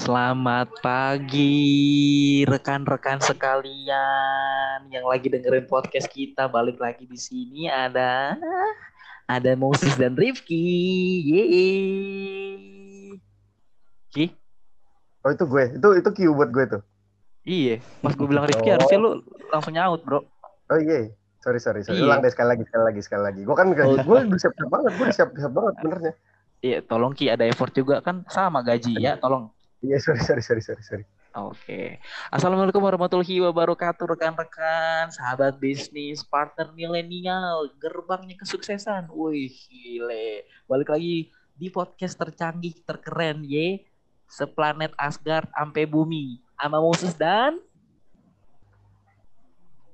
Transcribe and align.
Selamat 0.00 0.72
pagi 0.80 1.60
rekan-rekan 2.48 3.20
sekalian 3.20 4.88
yang 4.88 5.04
lagi 5.04 5.28
dengerin 5.28 5.68
podcast 5.68 6.08
kita. 6.08 6.48
Balik 6.48 6.80
lagi 6.80 7.04
di 7.04 7.20
sini 7.20 7.68
ada 7.68 8.32
ada 9.28 9.52
Moses 9.60 9.92
dan 10.00 10.16
Rifki. 10.16 10.56
Yeay. 11.28 13.20
Ki? 14.08 14.32
Oh 15.20 15.36
itu 15.36 15.44
gue, 15.44 15.64
itu 15.76 15.88
itu 15.92 16.08
Q 16.16 16.32
buat 16.32 16.48
gue 16.48 16.64
tuh. 16.64 16.82
Iya, 17.44 17.84
pas 18.00 18.16
gue 18.16 18.24
bilang 18.24 18.48
Rifki 18.48 18.72
Oh. 18.72 18.80
harusnya 18.80 18.98
lu 19.04 19.20
langsung 19.52 19.76
nyaut, 19.76 20.00
Bro. 20.00 20.24
Oh 20.72 20.80
iya, 20.80 21.12
sorry 21.44 21.60
sorry 21.60 21.84
sorry. 21.84 22.00
Iya. 22.00 22.08
Ulang 22.08 22.24
deh 22.24 22.32
sekali 22.32 22.56
lagi 22.56 22.64
sekali 22.64 22.88
lagi 22.88 23.00
sekali 23.04 23.22
lagi. 23.28 23.40
Gue 23.44 23.52
kan 23.52 23.68
Oh. 23.76 24.00
gue 24.00 24.16
udah 24.16 24.40
siap 24.40 24.56
siap 24.56 24.70
banget, 24.72 24.96
gue 24.96 25.04
udah 25.04 25.16
siap 25.20 25.28
siap 25.36 25.52
banget 25.52 25.74
benernya. 25.84 26.12
Iya, 26.64 26.80
tolong 26.88 27.12
Ki 27.12 27.28
ada 27.28 27.44
effort 27.44 27.76
juga 27.76 28.00
kan 28.00 28.24
sama 28.32 28.64
gaji 28.64 28.96
ya, 28.96 29.20
tolong. 29.20 29.52
Iya 29.80 29.96
sorry 29.96 30.20
sorry 30.20 30.42
sorry 30.44 30.60
sorry 30.60 30.82
sorry. 30.84 31.04
Oke. 31.32 31.96
Assalamualaikum 32.28 32.82
warahmatullahi 32.84 33.40
wabarakatuh 33.48 34.04
rekan-rekan, 34.12 35.08
sahabat 35.08 35.56
bisnis, 35.56 36.20
partner 36.20 36.68
milenial, 36.76 37.70
gerbangnya 37.80 38.36
kesuksesan. 38.36 39.08
Wih, 39.08 39.48
gile. 39.70 40.44
Balik 40.68 40.92
lagi 40.92 41.32
di 41.56 41.72
podcast 41.72 42.18
tercanggih, 42.18 42.82
terkeren, 42.84 43.40
ye. 43.40 43.88
Seplanet 44.28 44.92
Asgard 45.00 45.48
ampe 45.56 45.88
bumi. 45.88 46.44
Sama 46.60 46.76
Moses 46.76 47.16
dan 47.16 47.56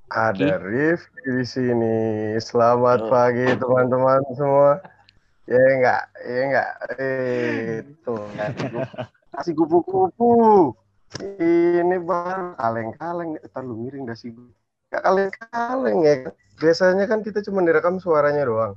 Ada 0.06 0.58
Rif 0.58 1.02
di 1.20 1.46
sini. 1.46 1.98
Selamat 2.38 3.06
Oh. 3.06 3.10
pagi 3.10 3.54
teman-teman 3.54 4.22
semua. 4.34 4.72
Ya 5.46 5.62
enggak, 5.62 6.02
ya 6.26 6.40
enggak. 6.42 6.70
Eh, 6.98 7.86
itu 7.86 8.14
Kasih 9.36 9.52
kupu-kupu. 9.52 10.32
Ini 11.20 11.96
bang 12.00 12.56
kaleng-kaleng. 12.56 13.36
Ntar 13.36 13.62
lu 13.62 13.76
miring 13.76 14.08
dah 14.08 14.16
sih. 14.16 14.32
Gak 14.88 15.04
kaleng-kaleng 15.04 15.98
ya. 16.02 16.14
Biasanya 16.56 17.04
kan 17.04 17.20
kita 17.20 17.44
cuma 17.44 17.60
direkam 17.60 18.00
suaranya 18.00 18.48
doang. 18.48 18.74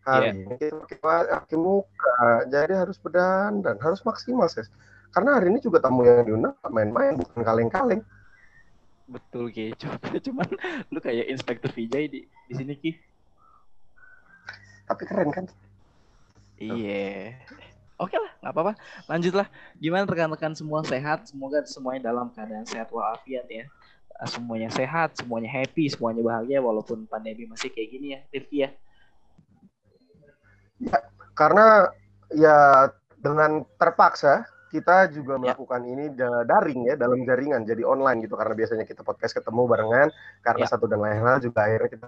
Hari 0.00 0.32
ini 0.32 0.56
kita 0.56 0.80
pakai 0.80 0.96
pakai 1.44 1.58
muka, 1.60 2.48
jadi 2.48 2.72
harus 2.72 2.96
berdandan, 2.96 3.76
harus 3.84 4.00
maksimal 4.00 4.48
ses. 4.48 4.72
Karena 5.12 5.36
hari 5.36 5.52
ini 5.52 5.60
juga 5.60 5.84
tamu 5.84 6.08
yang 6.08 6.24
diundang 6.24 6.56
main-main, 6.72 7.20
bukan 7.20 7.44
kaleng-kaleng. 7.44 8.00
betul 9.10 9.52
Ki. 9.52 9.76
Cuma 9.82 9.98
cuman 10.00 10.48
lu 10.88 10.98
kayak 11.02 11.28
Inspektur 11.28 11.68
Vijay 11.74 12.08
di 12.08 12.24
di 12.24 12.54
sini 12.56 12.72
Ki. 12.78 12.96
Tapi 14.88 15.02
keren 15.04 15.28
kan? 15.34 15.44
Iya. 16.56 17.36
Oke 18.00 18.16
lah, 18.16 18.32
nggak 18.40 18.52
apa-apa. 18.56 18.72
Lanjutlah. 19.04 19.46
Gimana 19.76 20.08
rekan-rekan 20.08 20.56
semua 20.56 20.80
sehat? 20.80 21.28
Semoga 21.28 21.60
semuanya 21.68 22.08
dalam 22.08 22.32
keadaan 22.32 22.64
sehat 22.64 22.88
walafiat 22.88 23.44
ya. 23.44 23.68
Eh, 23.68 24.28
Semuanya 24.28 24.72
sehat, 24.72 25.20
semuanya 25.20 25.52
happy, 25.52 25.88
semuanya 25.92 26.24
bahagia 26.24 26.64
walaupun 26.64 27.04
pandemi 27.04 27.44
masih 27.44 27.68
kayak 27.68 27.88
gini 27.92 28.06
ya, 28.16 28.20
Rifki 28.32 28.56
ya. 28.64 28.70
Karena 31.36 31.88
ya 32.32 32.88
dengan 33.20 33.64
terpaksa 33.76 34.44
kita 34.70 35.10
juga 35.10 35.34
Ya. 35.36 35.50
melakukan 35.50 35.82
ini 35.82 36.14
da- 36.14 36.46
daring 36.46 36.86
ya 36.86 36.94
dalam 36.94 37.26
jaringan 37.26 37.66
jadi 37.66 37.82
online 37.82 38.22
gitu 38.22 38.38
karena 38.38 38.54
biasanya 38.54 38.86
kita 38.86 39.02
podcast 39.02 39.34
ketemu 39.34 39.66
barengan 39.66 40.08
karena 40.46 40.64
Ya. 40.64 40.70
satu 40.70 40.86
dan 40.86 41.02
lain 41.02 41.18
hal 41.20 41.42
juga 41.42 41.66
akhirnya 41.66 41.90
kita 41.90 42.06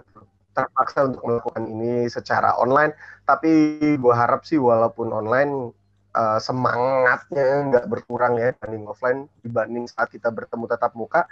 terpaksa 0.55 1.11
untuk 1.11 1.21
melakukan 1.27 1.63
ini 1.67 2.07
secara 2.07 2.55
online 2.55 2.95
tapi 3.27 3.51
gua 3.99 4.15
harap 4.15 4.47
sih 4.47 4.55
walaupun 4.55 5.11
online 5.11 5.75
eh, 6.15 6.39
semangatnya 6.39 7.45
nggak 7.69 7.85
berkurang 7.91 8.37
ya 8.39 8.53
dibanding 8.55 8.85
offline 8.89 9.19
dibanding 9.45 9.85
saat 9.89 10.09
kita 10.13 10.29
bertemu 10.29 10.65
tatap 10.69 10.93
muka 10.97 11.25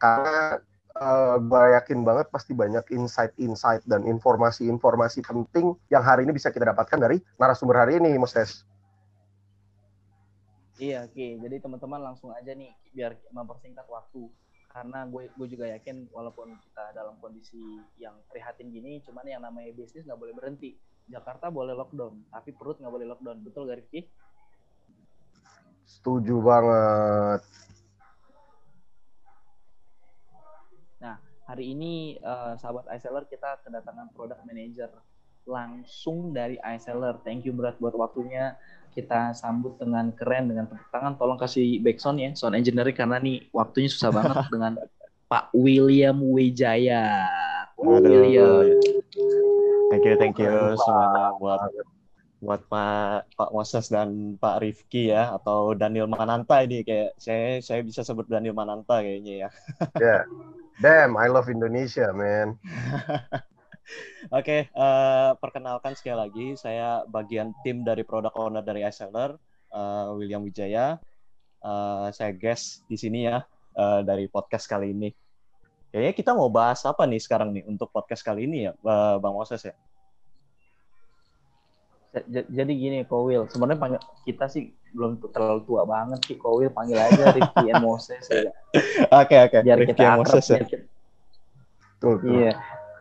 karena 0.00 0.58
eh, 0.96 1.34
gua 1.44 1.64
yakin 1.80 2.02
banget 2.06 2.26
pasti 2.34 2.52
banyak 2.56 2.84
insight-insight 2.94 3.82
dan 3.86 4.06
informasi-informasi 4.06 5.20
penting 5.26 5.74
yang 5.92 6.02
hari 6.02 6.24
ini 6.26 6.32
bisa 6.34 6.48
kita 6.54 6.70
dapatkan 6.72 6.98
dari 6.98 7.18
narasumber 7.38 7.76
hari 7.86 7.98
ini 8.02 8.16
Moses. 8.18 8.64
Iya, 10.80 11.04
oke. 11.04 11.26
Jadi 11.44 11.56
teman-teman 11.60 12.00
langsung 12.00 12.32
aja 12.32 12.56
nih 12.56 12.72
biar 12.96 13.12
mempersingkat 13.36 13.84
waktu. 13.84 14.32
Karena 14.72 15.04
gue 15.04 15.28
gue 15.36 15.48
juga 15.50 15.66
yakin 15.76 16.08
walaupun 16.08 16.56
kita 16.64 16.96
dalam 16.96 17.20
kondisi 17.20 17.84
yang 18.00 18.16
prihatin 18.32 18.72
gini, 18.72 19.04
cuman 19.04 19.26
yang 19.28 19.42
namanya 19.44 19.68
bisnis 19.76 20.08
nggak 20.08 20.16
boleh 20.16 20.32
berhenti. 20.32 20.80
Jakarta 21.10 21.50
boleh 21.52 21.74
lockdown, 21.76 22.30
tapi 22.32 22.54
perut 22.56 22.80
nggak 22.80 22.94
boleh 22.96 23.06
lockdown. 23.12 23.38
Betul 23.44 23.68
gak 23.68 23.82
Rifki? 23.84 24.00
Setuju 25.90 26.38
banget. 26.38 27.42
Hari 31.50 31.74
ini 31.74 32.14
eh, 32.14 32.52
sahabat 32.62 32.86
iSeller 32.94 33.26
kita 33.26 33.58
kedatangan 33.66 34.14
product 34.14 34.46
manager 34.46 34.86
langsung 35.50 36.30
dari 36.30 36.54
iSeller. 36.62 37.18
Thank 37.26 37.42
you 37.42 37.50
berat 37.50 37.74
buat 37.82 37.90
waktunya. 37.98 38.54
Kita 38.94 39.34
sambut 39.34 39.74
dengan 39.74 40.14
keren 40.14 40.46
dengan 40.46 40.70
tepuk 40.70 40.86
tangan. 40.94 41.18
Tolong 41.18 41.42
kasih 41.42 41.82
backsound 41.82 42.22
ya, 42.22 42.30
sound 42.38 42.54
engineering 42.54 42.94
karena 42.94 43.18
nih 43.18 43.50
waktunya 43.50 43.90
susah 43.90 44.14
banget 44.14 44.46
dengan 44.54 44.78
Pak 45.26 45.50
William 45.50 46.22
Wijaya. 46.22 47.26
William. 47.82 48.78
Thank 49.90 50.06
you, 50.06 50.14
thank 50.22 50.38
you 50.38 50.54
semuanya 50.78 51.34
buat 51.34 51.66
buat 52.40 52.64
Pak 52.72 53.36
Pak 53.36 53.50
Moses 53.52 53.92
dan 53.92 54.40
Pak 54.40 54.64
Rifki 54.64 55.12
ya 55.12 55.36
atau 55.36 55.76
Daniel 55.76 56.08
Mananta 56.08 56.64
ini 56.64 56.80
kayak 56.80 57.20
saya 57.20 57.60
saya 57.60 57.84
bisa 57.84 58.00
sebut 58.00 58.24
Daniel 58.24 58.56
Mananta 58.56 59.04
kayaknya 59.04 59.46
ya. 59.46 59.48
Ya. 60.00 60.18
Damn, 60.80 61.20
I 61.20 61.28
love 61.28 61.52
Indonesia, 61.52 62.08
man. 62.16 62.56
Oke, 64.38 64.72
eh, 64.72 65.30
perkenalkan 65.36 65.92
sekali 65.92 66.16
lagi 66.16 66.46
saya 66.56 67.04
bagian 67.04 67.52
tim 67.60 67.84
dari 67.84 68.00
product 68.00 68.32
owner 68.40 68.64
dari 68.64 68.88
iSeller 68.88 69.36
eh, 69.76 70.08
William 70.16 70.40
Wijaya. 70.40 70.96
Eh, 71.60 72.08
saya 72.16 72.32
guest 72.32 72.88
di 72.88 72.96
sini 72.96 73.28
ya 73.28 73.44
eh, 73.76 74.00
dari 74.00 74.24
podcast 74.32 74.64
kali 74.64 74.96
ini. 74.96 75.12
Kayaknya 75.92 76.14
kita 76.16 76.32
mau 76.32 76.48
bahas 76.48 76.80
apa 76.88 77.04
nih 77.04 77.20
sekarang 77.20 77.52
nih 77.52 77.68
untuk 77.68 77.92
podcast 77.92 78.24
kali 78.24 78.46
ini 78.48 78.70
ya, 78.70 78.72
Bang 79.18 79.34
Moses 79.34 79.66
ya? 79.66 79.74
Jadi 82.28 82.72
gini, 82.74 82.98
Kowil. 83.06 83.46
Sebenarnya 83.46 83.78
panggil, 83.78 84.00
kita 84.26 84.50
sih 84.50 84.74
belum 84.90 85.22
terlalu 85.30 85.62
tua 85.62 85.86
banget 85.86 86.18
sih. 86.26 86.34
Kowil 86.34 86.74
panggil 86.74 86.98
aja 86.98 87.30
Rifki 87.30 87.70
and 87.70 87.78
Moses 87.80 88.26
ya. 88.26 88.50
Oke 89.22 89.36
oke. 89.38 89.58
Biar 89.62 89.78
Rifki 89.78 89.94
kita 89.94 90.02
akrab. 90.04 90.18
Moses 90.26 90.44
ya. 90.46 90.58
biar 90.58 90.64
kita- 90.66 90.88
Tuh, 92.00 92.14
tuh. 92.18 92.32
Iya. 92.32 92.52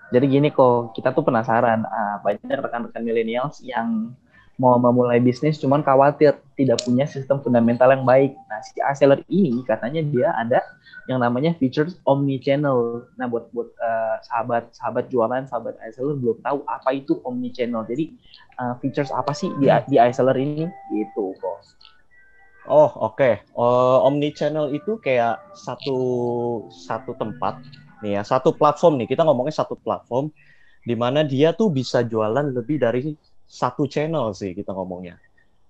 Jadi 0.10 0.26
gini 0.26 0.50
kok, 0.50 0.94
kita 0.94 1.14
tuh 1.14 1.24
penasaran 1.24 1.86
ah, 1.86 2.18
banyak 2.20 2.42
rekan-rekan 2.46 3.02
millennials 3.02 3.62
yang 3.62 4.14
mau 4.60 4.76
memulai 4.76 5.24
bisnis 5.24 5.56
cuman 5.58 5.80
khawatir 5.80 6.36
tidak 6.60 6.84
punya 6.84 7.08
sistem 7.08 7.40
fundamental 7.40 7.88
yang 7.96 8.04
baik. 8.04 8.36
Nah, 8.52 8.60
si 8.60 8.76
Aseller 8.84 9.24
ini 9.32 9.64
katanya 9.64 10.04
dia 10.04 10.36
ada 10.36 10.60
yang 11.08 11.24
namanya 11.24 11.56
features 11.56 11.96
omni 12.04 12.38
channel. 12.44 13.08
Nah, 13.16 13.32
buat 13.32 13.48
buat 13.56 13.72
eh, 13.72 14.16
sahabat 14.28 14.76
sahabat 14.76 15.08
jualan, 15.08 15.48
sahabat 15.48 15.80
Aseller 15.80 16.20
belum 16.20 16.44
tahu 16.44 16.68
apa 16.68 16.92
itu 16.92 17.24
omni 17.24 17.56
channel. 17.56 17.88
Jadi 17.88 18.12
eh, 18.60 18.74
features 18.84 19.10
apa 19.16 19.32
sih 19.32 19.48
di 19.58 19.72
di 19.88 19.96
ini? 19.96 20.68
Gitu 20.92 21.24
kok. 21.40 21.58
Oh 22.70 22.92
oke, 23.02 23.30
Eh, 23.42 23.98
Omni 24.06 24.30
Channel 24.36 24.70
itu 24.78 25.02
kayak 25.02 25.42
satu 25.58 25.98
satu 26.70 27.18
tempat 27.18 27.58
nih 28.06 28.20
ya, 28.20 28.22
satu 28.22 28.54
platform 28.54 29.02
nih. 29.02 29.08
Kita 29.10 29.26
ngomongnya 29.26 29.56
satu 29.66 29.74
platform 29.74 30.30
di 30.86 30.94
mana 30.94 31.26
dia 31.26 31.50
tuh 31.58 31.74
bisa 31.74 32.06
jualan 32.06 32.54
lebih 32.54 32.78
dari 32.78 33.18
satu 33.50 33.90
channel 33.90 34.30
sih 34.38 34.54
kita 34.54 34.70
ngomongnya. 34.78 35.18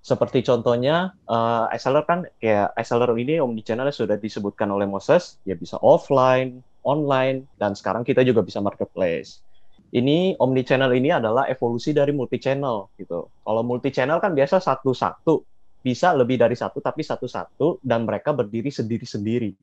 Seperti 0.03 0.43
contohnya, 0.43 1.15
eh 1.27 1.65
iSeller 1.75 2.03
kan 2.03 2.27
kayak 2.39 2.75
iSeller 2.75 3.11
ini 3.15 3.39
Omni 3.39 3.63
Channel 3.63 3.87
sudah 3.91 4.19
disebutkan 4.19 4.67
oleh 4.71 4.87
Moses, 4.87 5.39
ya 5.47 5.55
bisa 5.55 5.79
offline, 5.79 6.59
online, 6.83 7.47
dan 7.59 7.75
sekarang 7.75 8.03
kita 8.03 8.23
juga 8.27 8.43
bisa 8.43 8.59
marketplace. 8.59 9.43
Ini 9.91 10.39
Omni 10.39 10.63
Channel 10.63 10.91
ini 10.95 11.11
adalah 11.11 11.47
evolusi 11.51 11.91
dari 11.91 12.13
multi 12.15 12.37
channel 12.37 12.93
gitu. 12.95 13.27
Kalau 13.31 13.61
multi 13.65 13.89
channel 13.89 14.21
kan 14.21 14.37
biasa 14.37 14.61
satu-satu, 14.61 15.43
bisa 15.79 16.11
lebih 16.15 16.35
dari 16.39 16.55
satu 16.55 16.83
tapi 16.83 17.03
satu-satu 17.03 17.79
dan 17.83 18.03
mereka 18.03 18.35
berdiri 18.35 18.69
sendiri-sendiri. 18.69 19.55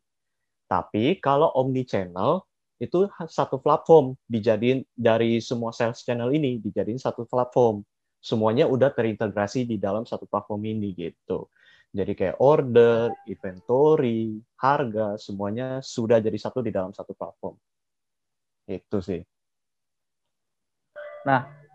Tapi 0.66 1.20
kalau 1.22 1.52
omni 1.54 1.86
channel 1.86 2.42
itu 2.76 3.08
satu 3.28 3.56
platform 3.62 4.18
dijadiin 4.28 4.84
dari 4.92 5.40
semua 5.40 5.72
sales 5.72 6.02
channel 6.04 6.28
ini 6.34 6.58
dijadiin 6.60 7.00
satu 7.00 7.24
platform. 7.24 7.84
Semuanya 8.26 8.66
udah 8.66 8.90
terintegrasi 8.90 9.70
di 9.70 9.78
dalam 9.78 10.02
satu 10.02 10.26
platform 10.26 10.66
ini 10.66 10.90
gitu. 10.98 11.46
Jadi 11.94 12.12
kayak 12.18 12.42
order, 12.42 13.14
inventory, 13.30 14.42
harga 14.58 15.14
semuanya 15.14 15.78
sudah 15.78 16.18
jadi 16.18 16.34
satu 16.34 16.58
di 16.58 16.74
dalam 16.74 16.90
satu 16.90 17.14
platform. 17.14 17.54
Itu 18.66 18.98
sih. 18.98 19.22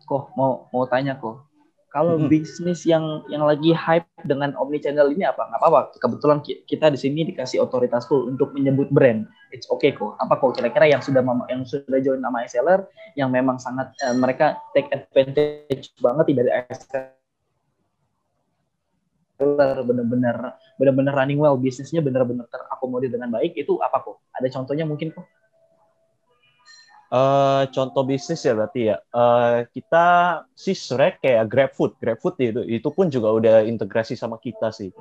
Kok 0.04 0.36
mau 0.36 0.68
mau 0.76 0.84
tanya 0.92 1.16
kok. 1.16 1.51
Kalau 1.92 2.16
Mm-mm. 2.16 2.32
bisnis 2.32 2.88
yang 2.88 3.20
yang 3.28 3.44
lagi 3.44 3.76
hype 3.76 4.08
dengan 4.24 4.56
omni 4.56 4.80
channel 4.80 5.12
ini 5.12 5.28
apa? 5.28 5.44
Nggak 5.52 5.60
apa-apa. 5.60 5.82
Kebetulan 6.00 6.40
ki- 6.40 6.64
kita 6.64 6.88
di 6.88 6.96
sini 6.96 7.28
dikasih 7.28 7.60
otoritas 7.60 8.08
full 8.08 8.32
untuk 8.32 8.56
menyebut 8.56 8.88
brand. 8.96 9.28
It's 9.52 9.68
okay 9.68 9.92
kok. 9.92 10.16
Apa 10.16 10.40
kok 10.40 10.56
kira-kira 10.56 10.88
yang 10.88 11.04
sudah 11.04 11.20
yang 11.52 11.68
sudah 11.68 12.00
join 12.00 12.24
nama 12.24 12.48
seller 12.48 12.88
yang 13.20 13.28
memang 13.28 13.60
sangat 13.60 13.92
eh, 14.08 14.16
mereka 14.16 14.56
take 14.72 14.88
advantage 14.96 15.92
banget 16.00 16.32
dari 16.32 16.52
seller 19.36 19.76
benar-benar 19.84 20.36
benar-benar 20.80 21.14
running 21.20 21.40
well 21.42 21.58
bisnisnya 21.60 22.00
benar-benar 22.00 22.46
terakomodir 22.48 23.10
dengan 23.12 23.30
baik 23.36 23.52
itu 23.60 23.76
apa 23.84 24.00
kok? 24.00 24.24
Ada 24.38 24.48
contohnya 24.56 24.86
mungkin 24.88 25.12
kok? 25.12 25.26
Eh, 27.12 27.64
contoh 27.76 28.08
bisnis 28.08 28.40
ya 28.48 28.56
berarti 28.56 28.88
ya. 28.88 28.98
Eh, 29.12 29.68
kita 29.76 30.06
sih 30.56 30.72
sebenarnya 30.72 31.16
kayak 31.20 31.44
GrabFood. 31.52 31.92
GrabFood 32.00 32.36
itu 32.40 32.62
itu 32.64 32.90
pun 32.96 33.12
juga 33.12 33.36
udah 33.36 33.56
integrasi 33.68 34.16
sama 34.16 34.40
kita 34.40 34.72
sih. 34.72 34.96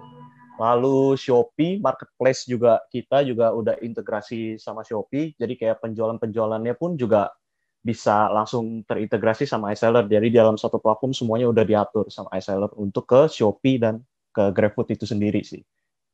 Lalu 0.58 1.14
Shopee 1.14 1.78
marketplace 1.78 2.50
juga 2.50 2.82
kita 2.90 3.22
juga 3.22 3.54
udah 3.54 3.78
integrasi 3.78 4.58
sama 4.58 4.82
Shopee. 4.82 5.38
Jadi 5.38 5.54
kayak 5.54 5.78
penjualan-penjualannya 5.86 6.74
pun 6.74 6.98
juga 6.98 7.30
bisa 7.78 8.26
langsung 8.34 8.82
terintegrasi 8.82 9.46
sama 9.46 9.70
iSeller. 9.70 10.10
Jadi 10.10 10.34
dalam 10.34 10.58
satu 10.58 10.82
platform 10.82 11.14
semuanya 11.14 11.46
udah 11.46 11.62
diatur 11.62 12.10
sama 12.10 12.34
iSeller 12.34 12.74
untuk 12.74 13.06
ke 13.06 13.30
Shopee 13.30 13.78
dan 13.78 14.02
ke 14.34 14.50
GrabFood 14.50 14.98
itu 14.98 15.06
sendiri 15.06 15.46
sih. 15.46 15.62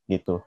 Gitu. 0.05 0.45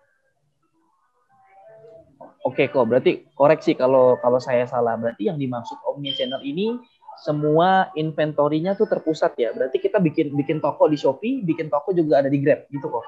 Oke 2.48 2.72
kok, 2.72 2.88
berarti 2.88 3.28
koreksi 3.36 3.76
kalau 3.76 4.16
kalau 4.24 4.40
saya 4.40 4.64
salah. 4.64 4.96
Berarti 4.96 5.28
yang 5.28 5.36
dimaksud 5.36 5.76
omni 5.84 6.16
channel 6.16 6.40
ini 6.40 6.80
semua 7.20 7.92
inventorinya 8.00 8.80
tuh 8.80 8.88
terpusat 8.88 9.36
ya. 9.36 9.52
Berarti 9.52 9.78
kita 9.84 10.00
bikin 10.00 10.32
bikin 10.40 10.64
toko 10.64 10.88
di 10.88 10.96
Shopee, 10.96 11.44
bikin 11.44 11.68
toko 11.68 11.92
juga 11.92 12.24
ada 12.24 12.32
di 12.32 12.40
Grab 12.40 12.64
gitu 12.72 12.88
kok. 12.88 13.06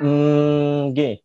Hmm, 0.00 0.94
gini. 0.94 1.18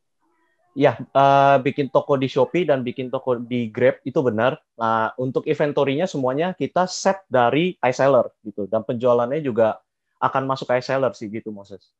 Ya, 0.75 0.99
eh, 0.99 1.57
bikin 1.63 1.87
toko 1.87 2.19
di 2.19 2.27
Shopee 2.27 2.67
dan 2.67 2.83
bikin 2.83 3.07
toko 3.07 3.39
di 3.39 3.71
Grab 3.71 4.03
itu 4.03 4.19
benar. 4.19 4.59
Nah, 4.75 5.15
untuk 5.15 5.47
inventory-nya 5.47 6.09
semuanya 6.09 6.51
kita 6.51 6.83
set 6.89 7.23
dari 7.31 7.79
iSeller 7.79 8.27
gitu. 8.43 8.67
Dan 8.67 8.83
penjualannya 8.83 9.39
juga 9.39 9.79
akan 10.19 10.43
masuk 10.43 10.73
iSeller 10.75 11.15
sih 11.15 11.31
gitu, 11.31 11.53
Moses. 11.53 11.95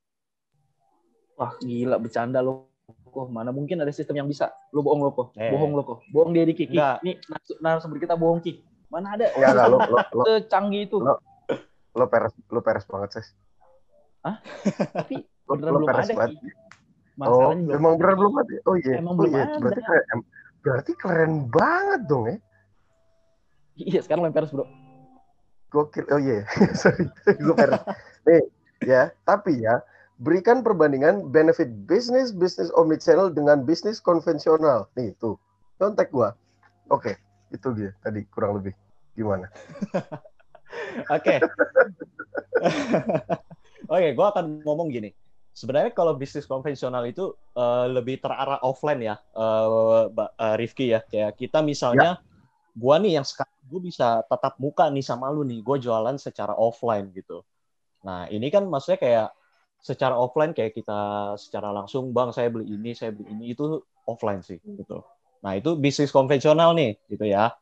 Wah 1.40 1.56
gila 1.60 2.00
bercanda 2.00 2.44
lo. 2.44 2.75
Kok 2.86 3.32
mana 3.32 3.50
mungkin 3.50 3.82
ada 3.82 3.90
sistem 3.90 4.22
yang 4.22 4.28
bisa? 4.30 4.52
Lo 4.70 4.86
bohong 4.86 5.02
lo 5.02 5.12
kok. 5.16 5.28
Eh. 5.40 5.50
Bohong 5.50 5.72
lo 5.74 5.82
kok. 5.88 6.00
Bohong 6.12 6.36
dia 6.36 6.46
Diki. 6.46 6.70
Ki. 6.70 6.76
Enggak. 6.76 7.02
Ini 7.02 7.14
narasum- 7.26 7.60
narasumber 7.64 7.98
kita 7.98 8.16
bohong 8.20 8.44
Ki. 8.44 8.62
Mana 8.92 9.18
ada 9.18 9.26
Enggak, 9.34 9.52
enggak, 9.56 9.68
lo, 9.72 9.78
lo, 9.82 9.98
lo, 9.98 10.24
secanggih 10.28 10.82
itu. 10.86 10.98
Lo- 11.02 11.22
lo 11.96 12.06
peres, 12.12 12.34
lo 12.52 12.60
peres 12.62 12.86
banget, 12.86 13.10
Ses. 13.18 13.28
Tapi 15.00 15.16
Lo, 15.48 15.56
beneran 15.56 15.72
lo 15.72 15.78
belum 15.82 15.90
peres 15.90 16.08
ada 16.12 16.16
banget. 16.18 16.38
Ki. 16.38 16.50
Oh, 17.16 17.56
belum. 17.56 17.72
emang 17.72 17.94
beneran 17.96 18.16
belum 18.20 18.34
ada? 18.44 18.56
Oh 18.68 18.76
iya, 18.76 18.94
Emang 19.00 19.14
oh, 19.16 19.18
belum 19.24 19.32
iya. 19.32 19.44
ada. 19.48 19.56
Berarti 19.64 19.82
keren, 19.82 20.20
berarti 20.60 20.92
keren 21.00 21.32
banget 21.48 22.02
dong 22.12 22.24
ya. 22.28 22.36
Iya 23.76 24.00
sekarang 24.04 24.22
lo 24.24 24.28
yang 24.28 24.36
peres 24.36 24.52
bro. 24.52 24.66
Gokil. 25.72 26.06
Oh 26.12 26.20
iya, 26.20 26.44
sorry, 26.82 27.08
gue 27.26 27.56
peres. 27.56 27.82
Nih, 28.28 28.44
ya, 28.84 29.12
tapi 29.24 29.64
ya, 29.64 29.80
berikan 30.20 30.64
perbandingan 30.64 31.32
benefit 31.32 31.68
bisnis 31.88 32.32
bisnis 32.32 32.72
omnichannel 32.76 33.32
dengan 33.36 33.68
bisnis 33.68 34.00
konvensional. 34.00 34.88
Nih, 34.96 35.12
tuh. 35.20 35.36
Kontak 35.76 36.12
gua. 36.12 36.32
Oke, 36.88 37.20
itu 37.52 37.68
dia 37.76 37.92
tadi 38.00 38.24
kurang 38.32 38.62
lebih. 38.62 38.72
Gimana? 39.16 39.52
Oke. 41.16 41.36
Oke, 43.92 44.08
gue 44.18 44.26
akan 44.26 44.66
ngomong 44.66 44.90
gini. 44.90 45.12
Sebenarnya 45.56 45.96
kalau 45.96 46.20
bisnis 46.20 46.44
konvensional 46.48 47.08
itu 47.08 47.32
eh, 47.56 47.88
lebih 47.88 48.20
terarah 48.20 48.60
offline 48.60 49.00
ya, 49.04 49.16
Mbak 50.12 50.30
eh, 50.36 50.56
Rifki 50.60 50.86
ya. 50.92 51.00
Kayak 51.08 51.32
kita 51.40 51.64
misalnya, 51.64 52.20
gua 52.76 53.00
nih 53.00 53.20
yang 53.20 53.26
sekarang 53.28 53.56
gue 53.66 53.82
bisa 53.82 54.22
tatap 54.28 54.60
muka 54.60 54.92
nih 54.92 55.06
sama 55.06 55.32
lu 55.32 55.48
nih, 55.48 55.64
gue 55.64 55.78
jualan 55.80 56.16
secara 56.20 56.54
offline 56.54 57.10
gitu. 57.16 57.42
Nah 58.04 58.30
ini 58.30 58.52
kan 58.54 58.68
maksudnya 58.68 59.00
kayak 59.00 59.28
secara 59.86 60.18
offline 60.18 60.58
kayak 60.58 60.74
kita 60.74 61.34
secara 61.38 61.70
langsung, 61.70 62.10
bang 62.10 62.34
saya 62.34 62.50
beli 62.50 62.74
ini, 62.74 62.98
saya 62.98 63.14
beli 63.14 63.30
ini 63.30 63.54
itu 63.54 63.86
offline 64.10 64.42
sih 64.42 64.58
gitu. 64.58 65.06
Nah 65.46 65.54
itu 65.54 65.78
bisnis 65.78 66.10
konvensional 66.10 66.74
nih 66.74 66.98
gitu 67.06 67.30
ya. 67.30 67.54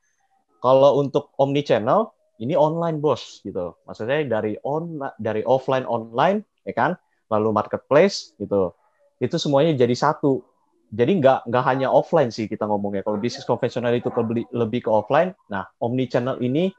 Kalau 0.64 1.04
untuk 1.04 1.36
omni 1.36 1.68
channel 1.68 2.16
ini 2.40 2.56
online 2.56 3.04
bos 3.04 3.44
gitu. 3.44 3.76
Maksudnya 3.84 4.40
dari 4.40 4.56
on 4.64 5.04
dari 5.20 5.44
offline 5.44 5.84
online 5.84 6.48
ya 6.64 6.72
kan, 6.72 6.92
lalu 7.28 7.52
marketplace 7.52 8.32
gitu. 8.40 8.72
Itu 9.20 9.36
semuanya 9.36 9.76
jadi 9.76 9.92
satu. 9.92 10.48
Jadi 10.96 11.20
nggak 11.20 11.52
nggak 11.52 11.64
hanya 11.68 11.92
offline 11.92 12.32
sih 12.32 12.48
kita 12.48 12.64
ngomongnya. 12.64 13.04
Kalau 13.04 13.20
bisnis 13.20 13.44
konvensional 13.44 13.92
itu 13.92 14.08
kebeli- 14.08 14.48
lebih 14.56 14.88
ke 14.88 14.90
offline. 14.94 15.36
Nah, 15.52 15.68
omni 15.84 16.08
channel 16.08 16.40
ini 16.40 16.72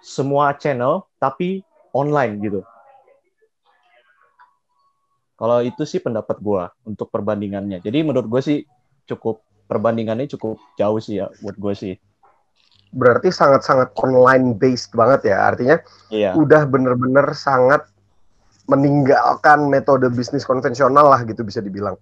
semua 0.00 0.56
channel 0.56 1.04
tapi 1.20 1.60
online 1.92 2.40
gitu. 2.40 2.64
Kalau 5.40 5.64
itu 5.64 5.88
sih 5.88 6.04
pendapat 6.04 6.36
gua 6.44 6.68
untuk 6.84 7.08
perbandingannya. 7.08 7.80
Jadi 7.80 8.04
menurut 8.04 8.28
gue 8.28 8.42
sih 8.44 8.58
cukup 9.08 9.40
perbandingannya 9.64 10.28
cukup 10.36 10.60
jauh 10.76 11.00
sih 11.00 11.24
ya 11.24 11.32
buat 11.40 11.56
gue 11.56 11.72
sih. 11.72 11.94
Berarti 12.92 13.32
sangat-sangat 13.32 13.96
online 14.04 14.52
based 14.60 14.92
banget 14.92 15.32
ya. 15.32 15.48
Artinya 15.48 15.80
Iya. 16.12 16.36
udah 16.36 16.68
bener-bener 16.68 17.32
sangat 17.32 17.88
meninggalkan 18.68 19.72
metode 19.72 20.12
bisnis 20.12 20.44
konvensional 20.44 21.08
lah 21.08 21.24
gitu 21.24 21.40
bisa 21.40 21.64
dibilang. 21.64 21.96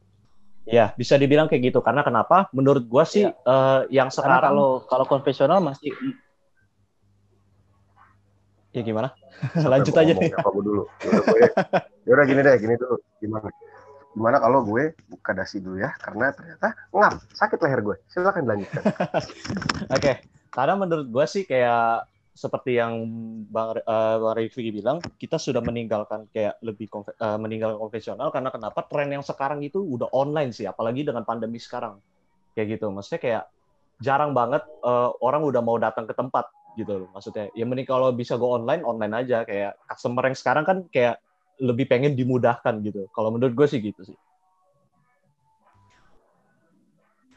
Iya, 0.66 0.92
bisa 0.98 1.14
dibilang 1.14 1.46
kayak 1.46 1.70
gitu. 1.70 1.78
Karena 1.78 2.02
kenapa? 2.02 2.50
Menurut 2.50 2.90
gua 2.90 3.06
sih 3.06 3.22
Iya. 3.22 3.38
eh, 3.38 3.80
yang 3.94 4.10
Karena 4.10 4.42
sekarang 4.42 4.42
kalau 4.50 4.68
kalau 4.90 5.06
konvensional 5.06 5.62
masih 5.62 5.94
ya 8.74 8.82
gimana? 8.82 9.14
Lanjut 9.58 9.94
mau 9.94 10.02
aja 10.02 10.12
deh. 10.14 10.30
Apa 10.34 10.48
gue 10.50 10.64
dulu? 10.64 10.82
Yaudah, 11.04 11.22
gue, 11.24 11.40
yaudah 12.06 12.24
gini 12.26 12.40
deh, 12.42 12.54
gini 12.58 12.74
dulu. 12.74 12.96
Gimana? 13.22 13.48
Gimana 14.14 14.36
kalau 14.42 14.60
gue 14.66 14.98
buka 15.06 15.30
dasi 15.36 15.62
dulu 15.62 15.78
ya? 15.78 15.94
Karena 16.00 16.34
ternyata 16.34 16.74
ngap, 16.90 17.14
sakit 17.36 17.58
leher 17.62 17.80
gue. 17.86 17.96
Silakan 18.10 18.42
dilanjutkan. 18.48 18.82
Oke, 19.96 20.12
karena 20.50 20.74
menurut 20.74 21.06
gue 21.06 21.24
sih 21.30 21.44
kayak 21.46 22.08
seperti 22.38 22.78
yang 22.78 23.02
Bang, 23.50 23.78
eh, 23.78 24.16
Bang 24.18 24.34
Rifki 24.38 24.70
bilang, 24.70 25.02
kita 25.18 25.42
sudah 25.42 25.58
meninggalkan 25.58 26.30
kayak 26.30 26.58
lebih 26.62 26.86
konve- 26.86 27.14
eh, 27.18 27.38
meninggalkan 27.38 27.78
konvensional 27.78 28.30
karena 28.30 28.50
kenapa 28.54 28.86
tren 28.86 29.10
yang 29.10 29.26
sekarang 29.26 29.58
itu 29.66 29.82
udah 29.82 30.06
online 30.14 30.54
sih, 30.54 30.66
apalagi 30.66 31.02
dengan 31.02 31.26
pandemi 31.26 31.58
sekarang. 31.58 31.98
Kayak 32.54 32.78
gitu, 32.78 32.90
maksudnya 32.94 33.22
kayak 33.22 33.44
jarang 33.98 34.34
banget 34.34 34.62
eh, 34.66 35.10
orang 35.22 35.42
udah 35.46 35.62
mau 35.62 35.78
datang 35.78 36.06
ke 36.06 36.14
tempat 36.14 36.46
gitu 36.76 37.04
loh. 37.04 37.08
Maksudnya, 37.14 37.48
ya 37.54 37.64
mending 37.64 37.88
kalau 37.88 38.12
bisa 38.12 38.36
go 38.36 38.52
online, 38.52 38.82
online 38.84 39.14
aja. 39.14 39.46
Kayak 39.46 39.78
customer 39.88 40.26
yang 40.26 40.36
sekarang 40.36 40.64
kan 40.66 40.78
kayak 40.90 41.22
lebih 41.58 41.86
pengen 41.90 42.14
dimudahkan 42.14 42.82
gitu. 42.82 43.06
Kalau 43.14 43.34
menurut 43.34 43.54
gue 43.54 43.66
sih 43.66 43.80
gitu 43.82 44.02
sih. 44.02 44.18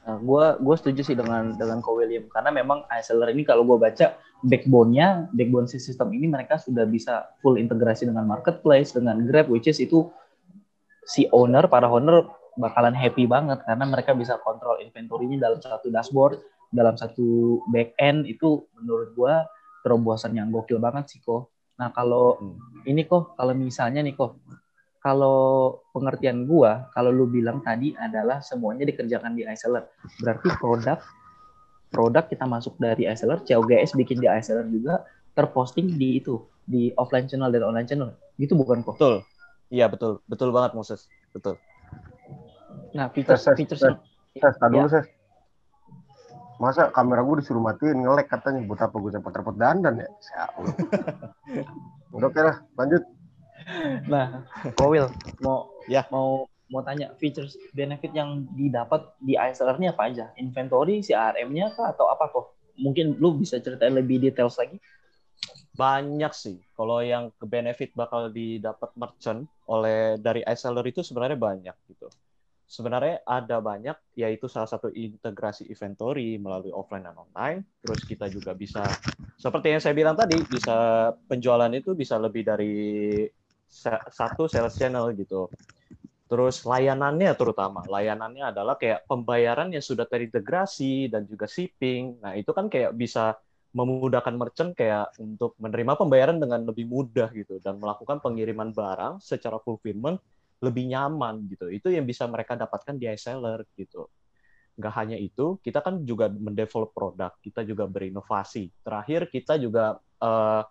Nah, 0.01 0.17
gue 0.17 0.45
gue 0.65 0.75
setuju 0.81 1.01
sih 1.05 1.13
dengan 1.13 1.53
dengan 1.53 1.77
Ko 1.77 1.93
William 1.93 2.25
karena 2.25 2.49
memang 2.49 2.89
iSeller 2.89 3.29
ini 3.37 3.45
kalau 3.45 3.61
gue 3.61 3.77
baca 3.77 4.17
backbone-nya, 4.41 5.29
backbone 5.29 5.69
si 5.69 5.77
sistem 5.77 6.09
ini 6.17 6.25
mereka 6.25 6.57
sudah 6.57 6.89
bisa 6.89 7.29
full 7.45 7.61
integrasi 7.61 8.09
dengan 8.09 8.25
marketplace, 8.25 8.97
dengan 8.97 9.21
Grab, 9.29 9.53
which 9.53 9.69
is 9.69 9.77
itu 9.77 10.09
si 11.05 11.29
owner, 11.29 11.69
para 11.69 11.85
owner 11.85 12.25
bakalan 12.57 12.97
happy 12.97 13.29
banget 13.29 13.61
karena 13.63 13.85
mereka 13.85 14.17
bisa 14.17 14.41
kontrol 14.41 14.81
inventory-nya 14.81 15.37
dalam 15.37 15.61
satu 15.61 15.93
dashboard, 15.93 16.41
dalam 16.71 16.95
satu 16.95 17.59
back 17.69 17.93
end 17.99 18.25
itu 18.25 18.65
menurut 18.79 19.11
gue 19.13 19.35
terobosan 19.83 20.33
yang 20.33 20.49
gokil 20.49 20.79
banget 20.79 21.11
sih 21.11 21.19
kok. 21.19 21.51
Nah 21.77 21.91
kalau 21.91 22.39
Hmm. 22.39 22.57
ini 22.87 23.05
kok, 23.05 23.35
kalau 23.35 23.53
misalnya 23.53 24.01
nih 24.01 24.15
kok, 24.15 24.39
kalau 25.01 25.81
pengertian 25.97 26.45
gua, 26.45 26.93
kalau 26.93 27.09
lu 27.09 27.25
bilang 27.25 27.65
tadi 27.65 27.97
adalah 27.97 28.37
semuanya 28.39 28.85
dikerjakan 28.85 29.33
di 29.33 29.41
iSeller. 29.49 29.89
Berarti 30.21 30.47
produk 30.61 31.01
produk 31.91 32.23
kita 32.29 32.45
masuk 32.47 32.77
dari 32.77 33.09
iSeller, 33.09 33.41
COGS 33.43 33.97
bikin 33.97 34.21
di 34.21 34.29
iSeller 34.29 34.63
juga 34.69 35.03
terposting 35.33 35.97
di 35.97 36.21
itu, 36.21 36.39
di 36.63 36.93
offline 36.95 37.25
channel 37.27 37.49
dan 37.49 37.65
online 37.65 37.89
channel. 37.89 38.09
Gitu 38.37 38.53
bukan 38.53 38.85
kok? 38.85 39.01
Betul. 39.01 39.25
Iya 39.71 39.89
betul, 39.89 40.19
betul 40.29 40.53
banget 40.53 40.77
Moses. 40.77 41.09
Betul. 41.33 41.57
Nah, 42.91 43.07
features 43.11 43.39
Ses, 43.41 43.55
ses, 43.55 43.57
features 43.57 43.81
ses. 43.81 43.95
Ya. 44.35 44.67
dulu, 44.67 44.87
Ses. 44.87 45.07
Masa 46.61 46.93
kamera 46.93 47.25
gue 47.25 47.41
disuruh 47.41 47.57
matiin, 47.57 48.05
ngelek 48.05 48.29
katanya. 48.29 48.61
Buat 48.69 48.85
apa 48.85 48.95
gue 49.01 49.11
repot-repot 49.17 49.55
dandan 49.57 49.97
ya? 49.97 50.05
Ya 50.05 50.43
Allah. 50.53 50.75
Udah 52.13 52.27
oke 52.31 52.41
lah, 52.41 52.55
lanjut. 52.77 53.03
Nah, 54.05 54.45
Kowil 54.77 55.09
mau 55.41 55.69
Ya. 55.89 56.05
mau 56.13 56.45
mau 56.69 56.81
tanya 56.85 57.17
features 57.17 57.57
benefit 57.73 58.13
yang 58.13 58.45
didapat 58.53 59.09
di 59.17 59.33
iSeller 59.33 59.75
ini 59.81 59.89
apa 59.89 60.05
aja? 60.07 60.29
Inventory, 60.37 61.01
CRM-nya 61.01 61.73
kah 61.73 61.97
atau 61.97 62.13
apa 62.13 62.29
kok? 62.29 62.53
Mungkin 62.77 63.17
lu 63.17 63.41
bisa 63.41 63.57
ceritain 63.57 63.97
lebih 63.97 64.21
details 64.21 64.61
lagi? 64.61 64.77
banyak 65.71 66.31
sih. 66.35 66.59
Kalau 66.75 66.99
yang 66.99 67.31
ke 67.31 67.45
benefit 67.47 67.95
bakal 67.95 68.27
didapat 68.29 68.91
merchant 68.99 69.47
oleh 69.65 70.19
dari 70.19 70.43
iSeller 70.43 70.83
itu 70.83 71.01
sebenarnya 71.01 71.39
banyak 71.39 71.75
gitu. 71.87 72.11
Sebenarnya 72.71 73.19
ada 73.27 73.59
banyak, 73.59 74.15
yaitu 74.15 74.47
salah 74.47 74.71
satu 74.71 74.87
integrasi 74.95 75.67
inventory 75.67 76.39
melalui 76.39 76.71
offline 76.71 77.03
dan 77.03 77.19
online. 77.19 77.67
Terus 77.83 78.07
kita 78.07 78.31
juga 78.31 78.55
bisa, 78.55 78.95
seperti 79.35 79.75
yang 79.75 79.83
saya 79.83 79.91
bilang 79.91 80.15
tadi, 80.15 80.39
bisa 80.39 81.11
penjualan 81.27 81.67
itu 81.75 81.91
bisa 81.99 82.15
lebih 82.15 82.47
dari 82.47 82.75
satu 84.07 84.47
sales 84.47 84.79
channel 84.79 85.11
gitu. 85.19 85.51
Terus 86.31 86.63
layanannya 86.63 87.35
terutama, 87.35 87.83
layanannya 87.91 88.55
adalah 88.55 88.79
kayak 88.79 89.03
pembayaran 89.03 89.75
yang 89.75 89.83
sudah 89.83 90.07
terintegrasi 90.07 91.11
dan 91.11 91.27
juga 91.27 91.51
shipping. 91.51 92.23
Nah 92.23 92.39
itu 92.39 92.55
kan 92.55 92.71
kayak 92.71 92.95
bisa 92.95 93.35
memudahkan 93.75 94.35
merchant 94.39 94.71
kayak 94.71 95.11
untuk 95.19 95.59
menerima 95.59 95.99
pembayaran 95.99 96.39
dengan 96.39 96.63
lebih 96.63 96.87
mudah 96.87 97.31
gitu 97.35 97.59
dan 97.59 97.79
melakukan 97.83 98.23
pengiriman 98.23 98.71
barang 98.71 99.19
secara 99.19 99.59
fulfillment 99.59 100.23
lebih 100.61 100.85
nyaman 100.87 101.49
gitu. 101.49 101.67
Itu 101.67 101.89
yang 101.89 102.05
bisa 102.05 102.29
mereka 102.29 102.53
dapatkan 102.53 102.95
di 102.95 103.09
iSeller 103.09 103.65
gitu. 103.75 104.07
Nggak 104.77 104.93
hanya 104.97 105.17
itu, 105.17 105.59
kita 105.59 105.81
kan 105.81 106.05
juga 106.05 106.29
mendevelop 106.31 106.93
produk, 106.93 107.33
kita 107.41 107.65
juga 107.65 107.89
berinovasi. 107.89 108.71
Terakhir 108.85 109.27
kita 109.27 109.57
juga 109.57 109.99
uh, 110.21 110.63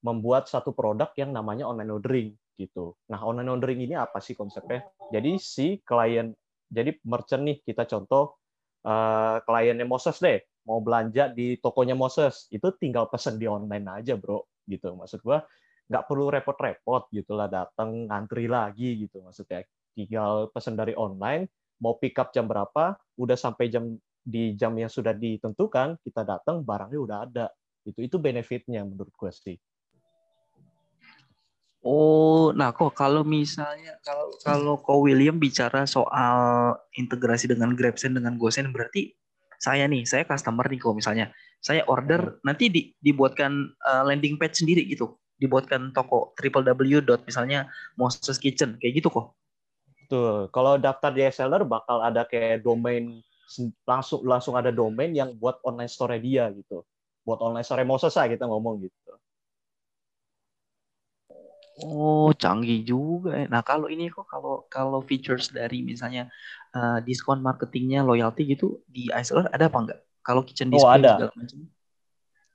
membuat 0.00 0.48
satu 0.48 0.72
produk 0.72 1.12
yang 1.14 1.30
namanya 1.30 1.68
online 1.68 1.92
ordering 1.92 2.30
gitu. 2.56 2.96
Nah, 3.12 3.20
online 3.20 3.48
ordering 3.52 3.80
ini 3.84 3.94
apa 3.96 4.18
sih 4.20 4.32
konsepnya? 4.32 4.84
Jadi 5.12 5.36
si 5.36 5.80
klien, 5.84 6.32
jadi 6.68 6.96
merchant 7.04 7.44
nih 7.44 7.60
kita 7.64 7.84
contoh 7.84 8.40
uh, 8.84 9.40
kliennya 9.44 9.84
Moses 9.84 10.16
deh 10.20 10.40
mau 10.64 10.80
belanja 10.84 11.32
di 11.32 11.56
tokonya 11.56 11.96
Moses 11.96 12.46
itu 12.52 12.68
tinggal 12.76 13.08
pesen 13.08 13.40
di 13.40 13.48
online 13.48 13.86
aja 13.88 14.14
bro 14.14 14.44
gitu 14.68 14.92
maksud 14.94 15.24
gua 15.24 15.42
nggak 15.90 16.06
perlu 16.06 16.30
repot-repot 16.30 17.10
gitulah 17.10 17.50
datang 17.50 18.06
ngantri 18.06 18.46
lagi 18.46 19.04
gitu. 19.04 19.20
Maksudnya 19.26 19.66
tinggal 19.92 20.48
pesen 20.54 20.78
dari 20.78 20.94
online 20.94 21.50
mau 21.82 21.98
pick 21.98 22.14
up 22.22 22.30
jam 22.30 22.46
berapa 22.46 22.94
udah 23.18 23.36
sampai 23.36 23.66
jam 23.66 23.98
di 24.22 24.54
jam 24.54 24.70
yang 24.78 24.92
sudah 24.92 25.10
ditentukan 25.10 25.98
kita 26.06 26.22
datang 26.22 26.62
barangnya 26.62 27.00
udah 27.02 27.18
ada. 27.26 27.46
Itu 27.82 28.06
itu 28.06 28.16
benefitnya 28.22 28.86
menurut 28.86 29.10
gue 29.10 29.32
sih. 29.34 29.58
Oh, 31.80 32.52
nah 32.52 32.76
kok 32.76 32.92
kalau 32.92 33.24
misalnya 33.24 33.96
kalau 34.04 34.28
kalau 34.44 34.74
kok 34.76 35.00
William 35.00 35.40
bicara 35.40 35.88
soal 35.88 36.76
integrasi 36.92 37.48
dengan 37.48 37.72
GrabSend 37.72 38.20
dengan 38.20 38.36
GoSend 38.36 38.68
berarti 38.68 39.16
saya 39.60 39.84
nih, 39.88 40.08
saya 40.08 40.24
customer 40.24 40.64
nih 40.68 40.80
kok 40.80 40.96
misalnya, 40.96 41.32
saya 41.60 41.84
order 41.84 42.40
hmm. 42.40 42.48
nanti 42.48 42.72
di, 42.72 42.82
dibuatkan 42.96 43.52
uh, 43.84 44.02
landing 44.08 44.40
page 44.40 44.64
sendiri 44.64 44.88
gitu, 44.88 45.20
dibuatkan 45.40 45.90
toko 45.96 46.36
www. 46.36 47.00
misalnya 47.24 47.72
Moses 47.96 48.36
Kitchen 48.36 48.76
kayak 48.76 49.00
gitu 49.00 49.08
kok. 49.08 49.32
Tuh, 50.10 50.50
kalau 50.52 50.76
daftar 50.76 51.14
di 51.14 51.24
seller 51.32 51.64
bakal 51.64 52.02
ada 52.04 52.26
kayak 52.28 52.66
domain 52.66 53.22
langsung 53.88 54.22
langsung 54.22 54.54
ada 54.54 54.70
domain 54.70 55.10
yang 55.10 55.34
buat 55.34 55.58
online 55.64 55.90
store 55.90 56.20
dia 56.20 56.50
gitu. 56.52 56.84
Buat 57.24 57.40
online 57.40 57.66
store 57.66 57.86
Moses 57.88 58.14
lah 58.14 58.28
kita 58.28 58.44
ngomong 58.44 58.84
gitu. 58.84 58.98
Oh, 61.80 62.28
canggih 62.36 62.84
juga. 62.84 63.40
Ya. 63.40 63.46
Nah, 63.48 63.62
kalau 63.64 63.88
ini 63.88 64.12
kok 64.12 64.28
kalau 64.28 64.68
kalau 64.68 65.00
features 65.00 65.48
dari 65.48 65.80
misalnya 65.80 66.28
uh, 66.76 67.00
diskon 67.00 67.40
marketingnya, 67.40 68.04
loyalty 68.04 68.44
gitu 68.52 68.84
di 68.84 69.08
iSeller 69.08 69.48
ada 69.48 69.72
apa 69.72 69.78
enggak? 69.80 70.00
Kalau 70.20 70.44
kitchen 70.44 70.68
oh, 70.68 70.76
display 70.76 70.92
oh, 70.92 71.00
ada. 71.00 71.12
segala 71.16 71.32
macam. 71.32 71.58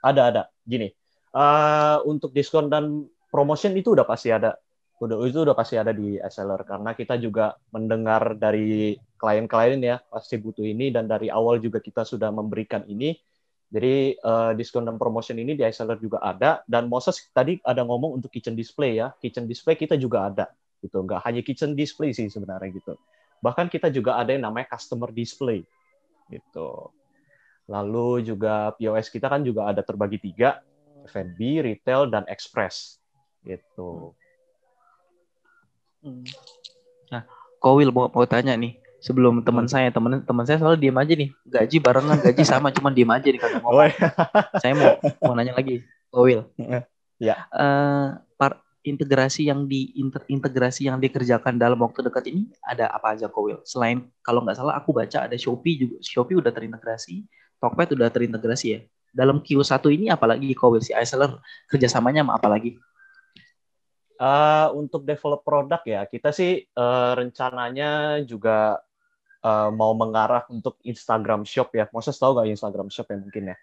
Ada, 0.05 0.21
ada. 0.29 0.43
Gini, 0.61 0.87
uh, 1.35 1.99
untuk 2.07 2.31
diskon 2.31 2.71
dan 2.71 3.05
promotion 3.27 3.75
itu 3.75 3.91
udah 3.91 4.07
pasti 4.07 4.31
ada. 4.31 4.55
Udah 5.03 5.19
itu 5.27 5.43
udah 5.43 5.51
pasti 5.51 5.75
ada 5.75 5.91
di 5.91 6.15
iSeller 6.15 6.63
karena 6.63 6.95
kita 6.95 7.19
juga 7.19 7.59
mendengar 7.75 8.39
dari 8.39 8.95
klien-klien 9.19 9.83
ya 9.83 9.99
pasti 10.07 10.39
butuh 10.39 10.63
ini 10.63 10.87
dan 10.87 11.03
dari 11.03 11.27
awal 11.27 11.59
juga 11.59 11.83
kita 11.83 12.07
sudah 12.07 12.31
memberikan 12.31 12.87
ini 12.87 13.11
jadi 13.75 14.15
uh, 14.23 14.51
diskon 14.55 14.87
dan 14.87 14.95
promotion 14.95 15.35
ini 15.35 15.57
di 15.57 15.67
iSeller 15.67 15.99
juga 15.99 16.23
ada 16.23 16.63
dan 16.63 16.87
Moses 16.87 17.27
tadi 17.35 17.59
ada 17.65 17.83
ngomong 17.83 18.21
untuk 18.21 18.31
kitchen 18.31 18.55
display 18.55 19.01
ya. 19.01 19.11
Kitchen 19.19 19.49
display 19.51 19.75
kita 19.75 19.99
juga 19.99 20.31
ada 20.31 20.45
gitu. 20.79 21.03
Enggak 21.03 21.25
hanya 21.27 21.41
kitchen 21.43 21.75
display 21.75 22.15
sih 22.15 22.31
sebenarnya 22.31 22.71
gitu. 22.71 22.95
Bahkan 23.41 23.67
kita 23.67 23.91
juga 23.91 24.15
ada 24.21 24.31
yang 24.31 24.47
namanya 24.47 24.71
customer 24.77 25.11
display 25.11 25.65
gitu. 26.31 26.93
Lalu 27.65 28.31
juga 28.31 28.77
POS 28.77 29.09
kita 29.09 29.25
kan 29.27 29.41
juga 29.41 29.65
ada 29.67 29.81
terbagi 29.81 30.21
tiga, 30.21 30.61
F&B, 31.05 31.61
retail 31.61 32.09
dan 32.09 32.25
express. 32.27 32.97
Gitu. 33.45 34.13
Hmm. 36.01 36.25
Nah, 37.13 37.23
Kowil 37.61 37.89
mau 37.89 38.09
mau 38.09 38.25
tanya 38.25 38.53
nih, 38.53 38.77
sebelum 39.05 39.45
teman 39.45 39.69
hmm. 39.69 39.73
saya 39.73 39.89
teman 39.93 40.25
teman 40.25 40.45
saya 40.49 40.57
selalu 40.57 40.77
diem 40.81 40.97
aja 40.97 41.13
nih. 41.13 41.29
Gaji 41.45 41.77
barengan 41.77 42.17
gaji 42.25 42.43
sama 42.45 42.73
cuman 42.73 42.93
diem 42.97 43.11
aja 43.13 43.27
nih 43.29 43.41
kata 43.41 43.57
ngomong. 43.61 43.93
saya 44.61 44.73
mau 44.73 44.97
mau 45.21 45.33
nanya 45.37 45.53
lagi 45.53 45.85
oh 46.15 46.25
Will 46.25 46.47
ya. 47.21 47.45
Uh, 47.51 48.17
par 48.39 48.63
integrasi 48.85 49.49
yang 49.49 49.67
di 49.67 49.91
inter, 49.99 50.23
integrasi 50.31 50.87
yang 50.87 50.97
dikerjakan 50.97 51.59
dalam 51.59 51.77
waktu 51.83 52.05
dekat 52.07 52.31
ini 52.31 52.49
ada 52.63 52.87
apa 52.89 53.13
aja 53.13 53.27
Kowil? 53.27 53.61
Selain 53.67 54.07
kalau 54.23 54.41
nggak 54.41 54.57
salah 54.57 54.79
aku 54.79 54.95
baca 54.95 55.27
ada 55.27 55.35
Shopee 55.35 55.75
juga 55.75 55.97
Shopee 55.99 56.39
udah 56.39 56.49
terintegrasi 56.49 57.27
Tokped 57.61 57.97
udah 57.97 58.09
terintegrasi 58.09 58.67
ya 58.71 58.79
dalam 59.15 59.39
Q1 59.39 59.79
ini 59.95 60.11
apalagi 60.11 60.51
Kowil 60.51 60.83
si 60.83 60.91
iSeller 60.91 61.39
kerjasamanya 61.71 62.27
sama 62.27 62.35
apa 62.35 62.51
lagi 62.51 62.75
Uh, 64.15 64.71
untuk 64.79 65.03
develop 65.03 65.43
produk 65.43 65.83
ya, 65.83 66.07
kita 66.07 66.31
sih 66.31 66.63
uh, 66.79 67.19
rencananya 67.19 68.23
juga 68.23 68.79
uh, 69.43 69.67
mau 69.75 69.91
mengarah 69.91 70.47
untuk 70.47 70.79
Instagram 70.87 71.43
Shop 71.43 71.67
ya. 71.75 71.91
Moses 71.91 72.15
tahu 72.15 72.39
nggak 72.39 72.47
Instagram 72.55 72.87
Shop 72.87 73.11
ya 73.11 73.17
mungkin 73.19 73.51
ya? 73.51 73.57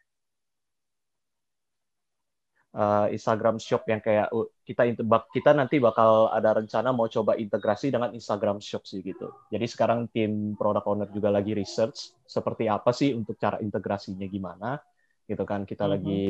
Uh, 2.76 3.08
Instagram 3.16 3.56
Shop 3.56 3.80
yang 3.88 4.04
kayak 4.04 4.28
uh, 4.28 4.44
kita 4.60 4.92
kita 5.32 5.56
nanti 5.56 5.80
bakal 5.80 6.28
ada 6.28 6.60
rencana 6.60 6.92
mau 6.92 7.08
coba 7.08 7.32
integrasi 7.40 7.88
dengan 7.88 8.12
Instagram 8.12 8.60
Shop 8.60 8.84
sih 8.84 9.00
gitu. 9.00 9.32
Jadi 9.48 9.64
sekarang 9.64 10.12
tim 10.12 10.52
product 10.52 10.84
owner 10.84 11.08
juga 11.08 11.32
lagi 11.32 11.56
research 11.56 12.12
seperti 12.28 12.68
apa 12.68 12.92
sih 12.92 13.16
untuk 13.16 13.40
cara 13.40 13.56
integrasinya 13.56 14.28
gimana 14.28 14.76
gitu 15.26 15.42
kan. 15.44 15.64
Kita 15.66 15.84
mm 15.84 15.88
-hmm. 15.88 15.94
lagi 15.94 16.22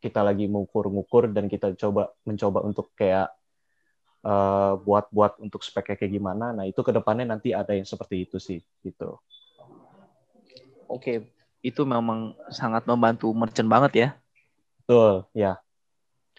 kita 0.00 0.24
lagi 0.24 0.48
mengukur-ngukur 0.48 1.28
dan 1.28 1.46
kita 1.46 1.76
coba 1.76 2.08
mencoba 2.24 2.64
untuk 2.64 2.96
kayak 2.96 3.28
uh, 4.24 4.80
buat 4.80 5.12
buat 5.12 5.36
untuk 5.40 5.60
speknya 5.60 6.00
kayak 6.00 6.12
gimana. 6.16 6.56
Nah 6.56 6.64
itu 6.64 6.80
ke 6.80 6.90
depannya 6.90 7.28
nanti 7.28 7.52
ada 7.52 7.76
yang 7.76 7.84
seperti 7.84 8.24
itu 8.24 8.40
sih 8.40 8.64
gitu. 8.80 9.20
Oke, 10.90 11.30
itu 11.62 11.82
memang 11.86 12.34
sangat 12.50 12.88
membantu 12.88 13.30
merchant 13.36 13.68
banget 13.68 13.92
ya. 13.94 14.08
Betul, 14.82 15.28
ya. 15.36 15.60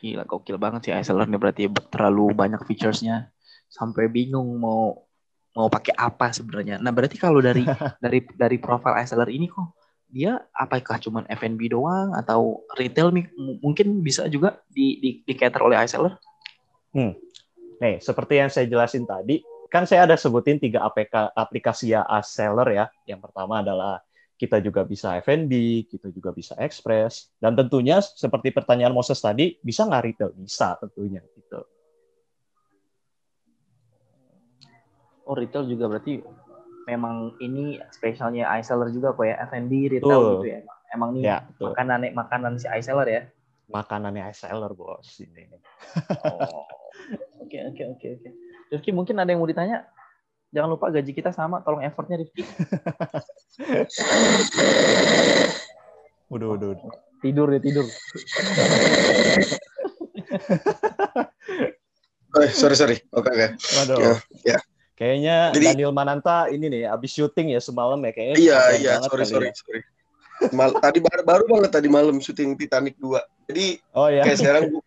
Gila, 0.01 0.25
gokil 0.25 0.57
banget 0.57 0.89
sih 0.89 0.91
iSeller 0.97 1.29
ini 1.29 1.37
berarti 1.37 1.69
terlalu 1.93 2.33
banyak 2.33 2.65
featuresnya 2.65 3.29
sampai 3.69 4.09
bingung 4.09 4.57
mau 4.57 5.07
mau 5.53 5.69
pakai 5.69 5.93
apa 5.93 6.33
sebenarnya. 6.33 6.81
Nah 6.81 6.89
berarti 6.89 7.21
kalau 7.21 7.39
dari 7.39 7.61
dari 8.03 8.25
dari 8.33 8.57
profil 8.57 8.97
iSeller 8.97 9.29
ini 9.29 9.45
kok 9.45 9.80
dia 10.11 10.43
apakah 10.51 10.99
cuma 10.99 11.23
F&B 11.25 11.71
doang 11.71 12.11
atau 12.13 12.61
retail 12.75 13.15
mungkin 13.63 14.03
bisa 14.03 14.27
juga 14.27 14.59
di 14.67 14.99
di, 14.99 15.09
di 15.23 15.33
cater 15.33 15.63
oleh 15.63 15.79
iSeller? 15.81 16.19
Hmm. 16.91 17.15
Nih, 17.81 17.97
seperti 17.97 18.37
yang 18.37 18.51
saya 18.51 18.69
jelasin 18.69 19.09
tadi, 19.09 19.41
kan 19.71 19.89
saya 19.89 20.05
ada 20.05 20.19
sebutin 20.19 20.61
tiga 20.61 20.85
APK, 20.85 21.33
aplikasi 21.33 21.95
ya 21.95 22.05
seller 22.21 22.67
ya. 22.69 22.85
Yang 23.09 23.31
pertama 23.31 23.63
adalah 23.63 24.03
kita 24.37 24.61
juga 24.61 24.85
bisa 24.85 25.17
F&B, 25.21 25.85
kita 25.89 26.11
juga 26.13 26.35
bisa 26.35 26.53
Express, 26.59 27.31
dan 27.41 27.53
tentunya 27.53 28.01
seperti 28.01 28.53
pertanyaan 28.53 28.93
Moses 28.93 29.17
tadi, 29.17 29.57
bisa 29.63 29.87
nggak 29.87 30.03
retail? 30.03 30.31
Bisa 30.37 30.77
tentunya 30.77 31.23
gitu. 31.33 31.61
Oh 35.29 35.37
retail 35.37 35.69
juga 35.69 35.85
berarti 35.87 36.19
memang 36.89 37.37
ini 37.41 37.77
spesialnya 37.93 38.49
iSeller 38.57 38.89
juga 38.89 39.13
kok 39.13 39.25
ya 39.25 39.35
F&B 39.49 39.71
retail 39.97 40.09
tuh. 40.09 40.41
gitu 40.41 40.47
ya. 40.57 40.59
Emang 40.91 41.15
nih 41.15 41.23
ya, 41.23 41.47
makanan 41.61 42.11
makanan 42.11 42.59
si 42.59 42.67
iSeller 42.67 43.07
ya. 43.07 43.21
Makanannya 43.71 44.27
iSeller 44.31 44.71
bos 44.75 45.07
ini. 45.23 45.47
Oh. 46.27 46.67
Oke 47.41 47.57
oke 47.67 47.83
oke 47.97 48.07
oke. 48.19 48.29
Rifki 48.71 48.91
mungkin 48.95 49.19
ada 49.19 49.31
yang 49.31 49.41
mau 49.43 49.49
ditanya? 49.49 49.83
Jangan 50.51 50.69
lupa 50.75 50.91
gaji 50.91 51.11
kita 51.15 51.31
sama, 51.31 51.63
tolong 51.63 51.83
effortnya 51.83 52.19
Rifki. 52.19 52.43
udah, 56.35 56.47
udah, 56.59 56.67
udah. 56.75 56.91
Tidur 57.23 57.47
ya 57.53 57.59
tidur. 57.63 57.85
oh, 62.35 62.47
sorry 62.51 62.75
sorry. 62.75 62.97
Oke 63.15 63.31
okay, 63.31 63.55
oke. 63.55 63.55
Okay. 63.95 64.03
Ya, 64.03 64.15
ya. 64.55 64.59
Kayaknya 65.01 65.49
Jadi, 65.57 65.65
Daniel 65.65 65.93
Mananta 65.97 66.45
ini 66.53 66.69
nih 66.69 66.85
abis 66.85 67.17
syuting 67.17 67.57
ya 67.57 67.61
semalam 67.63 67.97
ya 68.05 68.13
kayaknya. 68.13 68.37
Iya 68.37 68.59
iya 68.77 68.93
sorry 69.01 69.25
sorry 69.25 69.49
ya. 69.49 69.57
sorry. 69.57 69.81
Mal 70.53 70.77
tadi 70.77 71.01
baru, 71.01 71.21
baru 71.25 71.43
banget 71.49 71.73
tadi 71.73 71.89
malam 71.89 72.21
syuting 72.21 72.53
Titanic 72.53 73.01
2. 73.01 73.17
Jadi 73.49 73.81
Oh 73.97 74.13
ya. 74.13 74.21
kayak 74.29 74.37
sekarang 74.37 74.63
gue, 74.69 74.83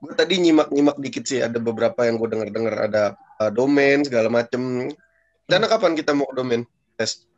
gue 0.00 0.12
tadi 0.16 0.40
nyimak-nyimak 0.40 0.96
dikit 0.96 1.28
sih 1.28 1.44
ada 1.44 1.60
beberapa 1.60 2.08
yang 2.08 2.16
gue 2.16 2.24
denger-denger 2.24 2.74
ada 2.88 3.12
uh, 3.36 3.52
domain 3.52 4.00
segala 4.00 4.32
macem. 4.32 4.88
Rencana 5.44 5.68
kapan 5.68 5.92
kita 5.92 6.16
mau 6.16 6.24
ke 6.32 6.34
domain? 6.40 6.64
Tes. 6.96 7.28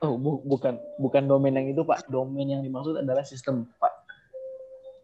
Oh, 0.00 0.16
bu- 0.16 0.40
bukan 0.48 0.80
bukan 0.96 1.28
domain 1.28 1.52
yang 1.60 1.68
itu, 1.68 1.84
Pak. 1.84 2.08
Domain 2.08 2.48
yang 2.48 2.64
dimaksud 2.64 2.96
adalah 2.96 3.20
sistem, 3.28 3.68
Pak. 3.76 3.92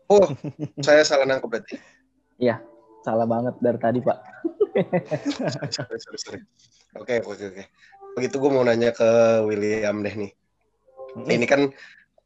Oh, 0.09 0.25
saya 0.81 1.05
salah 1.05 1.29
nangkep 1.29 1.49
berarti. 1.53 1.77
Salah 3.05 3.29
banget 3.29 3.61
dari 3.61 3.77
tadi, 3.77 4.01
Pak. 4.01 4.19
sorry, 5.75 5.99
sorry, 6.01 6.19
sorry. 6.19 6.41
Oke, 6.97 7.25
oke, 7.25 7.45
oke. 7.53 7.65
Begitu 8.17 8.35
gue 8.37 8.51
mau 8.53 8.65
nanya 8.65 8.93
ke 8.93 9.41
William 9.49 10.05
deh 10.05 10.15
nih. 10.17 10.33
Ini 11.17 11.47
kan 11.49 11.69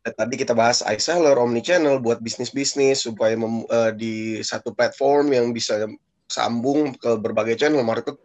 eh, 0.06 0.14
tadi 0.14 0.34
kita 0.38 0.54
bahas 0.54 0.82
iSeller, 0.86 1.34
omnichannel 1.38 2.02
buat 2.02 2.22
bisnis-bisnis 2.22 3.06
supaya 3.06 3.34
mem- 3.38 3.66
eh, 3.66 3.92
di 3.94 4.14
satu 4.42 4.74
platform 4.74 5.34
yang 5.34 5.50
bisa 5.50 5.86
sambung 6.26 6.94
ke 6.98 7.14
berbagai 7.18 7.54
channel 7.58 7.86
market, 7.86 8.18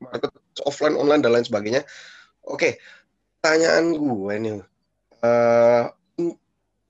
market 0.00 0.32
offline, 0.64 0.96
online 0.96 1.20
dan 1.20 1.32
lain 1.36 1.44
sebagainya. 1.44 1.84
Oke, 2.48 2.80
pertanyaan 3.40 3.92
gue 3.92 4.34
nih, 4.40 4.52
eh, 5.24 5.84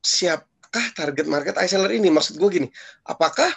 siapkah 0.03 0.87
target 0.95 1.27
market 1.27 1.55
iSeller 1.59 1.91
ini? 1.95 2.11
Maksud 2.11 2.39
gue 2.39 2.51
gini, 2.51 2.69
apakah 3.07 3.51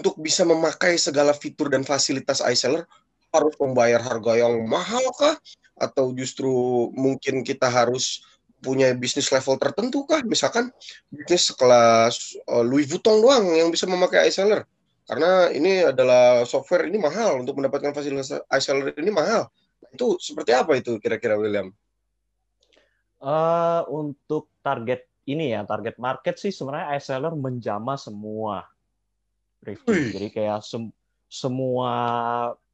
untuk 0.00 0.16
bisa 0.16 0.48
memakai 0.48 0.96
segala 0.96 1.36
fitur 1.36 1.68
dan 1.68 1.84
fasilitas 1.84 2.40
iSeller 2.40 2.88
harus 3.36 3.54
membayar 3.60 4.00
harga 4.00 4.40
yang 4.40 4.64
mahal 4.64 5.04
kah? 5.12 5.36
Atau 5.76 6.16
justru 6.16 6.48
mungkin 6.96 7.44
kita 7.44 7.68
harus 7.68 8.24
punya 8.64 8.96
bisnis 8.96 9.28
level 9.28 9.60
tertentu 9.60 10.08
kah? 10.08 10.24
Misalkan 10.24 10.72
bisnis 11.12 11.52
sekelas 11.52 12.40
uh, 12.48 12.64
Louis 12.64 12.88
Vuitton 12.88 13.20
doang 13.20 13.44
yang 13.52 13.68
bisa 13.68 13.84
memakai 13.84 14.32
iSeller. 14.32 14.64
Karena 15.04 15.52
ini 15.52 15.84
adalah 15.84 16.48
software 16.48 16.88
ini 16.88 16.96
mahal 16.96 17.44
untuk 17.44 17.60
mendapatkan 17.60 17.92
fasilitas 17.92 18.40
iSeller 18.48 18.96
ini 18.96 19.12
mahal. 19.12 19.52
Itu 19.92 20.16
seperti 20.16 20.56
apa 20.56 20.80
itu 20.80 20.96
kira-kira 20.96 21.36
William? 21.36 21.68
Eh, 23.20 23.82
untuk 23.92 24.48
target 24.64 25.04
ini 25.28 25.52
ya, 25.52 25.60
target 25.68 26.00
market 26.00 26.40
sih 26.40 26.48
sebenarnya 26.48 26.96
iSeller 26.96 27.36
menjamah 27.36 28.00
semua. 28.00 28.64
Wih. 29.66 29.76
Jadi 30.16 30.28
kayak 30.32 30.64
sem- 30.64 30.94
semua 31.30 31.92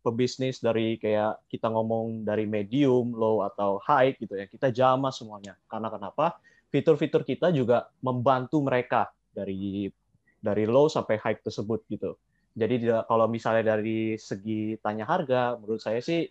pebisnis 0.00 0.62
dari 0.62 0.96
kayak 1.02 1.50
kita 1.50 1.66
ngomong 1.66 2.22
dari 2.22 2.46
medium, 2.46 3.10
low 3.10 3.42
atau 3.42 3.82
high 3.82 4.14
gitu 4.14 4.38
ya, 4.38 4.46
kita 4.46 4.70
jamah 4.70 5.10
semuanya. 5.10 5.58
Karena 5.66 5.90
kenapa? 5.90 6.38
Fitur-fitur 6.70 7.26
kita 7.26 7.50
juga 7.50 7.90
membantu 7.98 8.62
mereka 8.62 9.10
dari 9.34 9.90
dari 10.38 10.64
low 10.64 10.86
sampai 10.86 11.18
high 11.18 11.42
tersebut 11.42 11.82
gitu. 11.90 12.14
Jadi 12.56 12.88
kalau 13.04 13.26
misalnya 13.28 13.76
dari 13.76 14.16
segi 14.16 14.78
tanya 14.80 15.04
harga, 15.04 15.58
menurut 15.58 15.82
saya 15.82 16.00
sih 16.00 16.24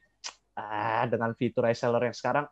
ah, 0.57 1.05
dengan 1.05 1.35
fitur 1.35 1.67
iSeller 1.69 2.09
yang 2.09 2.17
sekarang, 2.17 2.47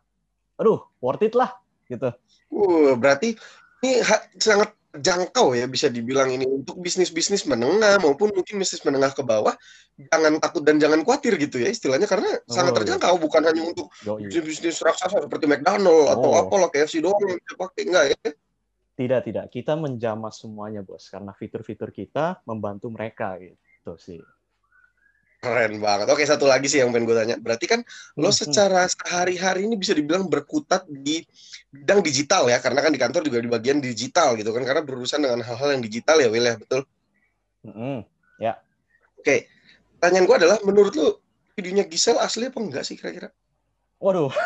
aduh 0.60 0.84
worth 1.00 1.24
it 1.24 1.34
lah 1.34 1.50
gitu. 1.88 2.12
Uh, 2.52 2.94
berarti 2.94 3.34
ini 3.82 4.00
sangat 4.38 4.76
jangkau 4.94 5.58
ya 5.58 5.66
bisa 5.66 5.90
dibilang 5.90 6.30
ini 6.30 6.46
untuk 6.46 6.78
bisnis-bisnis 6.78 7.50
menengah 7.50 7.98
maupun 7.98 8.30
mungkin 8.30 8.62
bisnis 8.62 8.82
menengah 8.86 9.10
ke 9.10 9.26
bawah 9.26 9.54
jangan 9.98 10.38
takut 10.38 10.62
dan 10.62 10.78
jangan 10.78 11.02
khawatir 11.02 11.34
gitu 11.38 11.58
ya 11.58 11.70
istilahnya 11.70 12.06
karena 12.06 12.26
Oh, 12.46 12.54
sangat 12.54 12.72
iya. 12.74 12.78
terjangkau 12.82 13.14
bukan 13.18 13.42
hanya 13.46 13.62
untuk 13.74 13.90
bisnis-bisnis 14.18 14.78
raksasa 14.82 15.26
seperti 15.26 15.50
McDonald 15.50 16.14
atau 16.14 16.28
Oh. 16.30 16.40
apalah 16.46 16.70
KFC 16.70 17.02
doang 17.02 17.18
yang 17.26 17.38
bisa 17.38 17.54
pakai 17.58 17.82
enggak 17.86 18.06
ya 18.14 18.30
Tidak, 18.94 19.20
tidak. 19.26 19.50
Kita 19.50 19.74
menjamah 19.74 20.30
semuanya, 20.30 20.78
Bos. 20.86 21.10
Karena 21.10 21.34
fitur-fitur 21.34 21.90
kita 21.90 22.38
membantu 22.46 22.94
mereka 22.94 23.34
gitu 23.42 23.98
sih. 23.98 24.22
Keren 25.44 25.76
banget 25.76 26.08
oke 26.08 26.24
satu 26.24 26.48
lagi 26.48 26.72
sih 26.72 26.80
yang 26.80 26.88
pengen 26.88 27.04
gue 27.04 27.16
tanya 27.20 27.36
berarti 27.36 27.68
kan 27.68 27.80
lo 28.16 28.32
Hmm, 28.32 28.36
secara 28.40 28.88
sehari-hari 28.88 29.68
ini 29.68 29.76
bisa 29.76 29.92
dibilang 29.92 30.24
berkutat 30.24 30.88
di 30.88 31.20
bidang 31.68 32.00
digital 32.00 32.48
ya 32.48 32.56
karena 32.64 32.80
kan 32.80 32.88
di 32.88 32.96
kantor 32.96 33.20
juga 33.28 33.44
di 33.44 33.50
bagian 33.52 33.78
digital 33.84 34.32
gitu 34.40 34.48
kan 34.56 34.64
karena 34.64 34.80
berurusan 34.80 35.20
dengan 35.20 35.44
hal-hal 35.44 35.76
yang 35.76 35.84
digital 35.84 36.16
ya 36.16 36.32
Will 36.32 36.48
ya 36.48 36.56
betul 36.56 36.88
Mm-mm. 37.68 38.00
oke 39.20 39.36
pertanyaan 40.00 40.24
gue 40.24 40.36
adalah 40.40 40.56
menurut 40.64 40.92
lo 40.96 41.20
videonya 41.52 41.84
Gisel 41.84 42.16
asli 42.16 42.48
apa 42.48 42.58
enggak 42.58 42.88
sih 42.88 42.96
kira-kira 42.96 43.28
Waduh. 44.02 44.28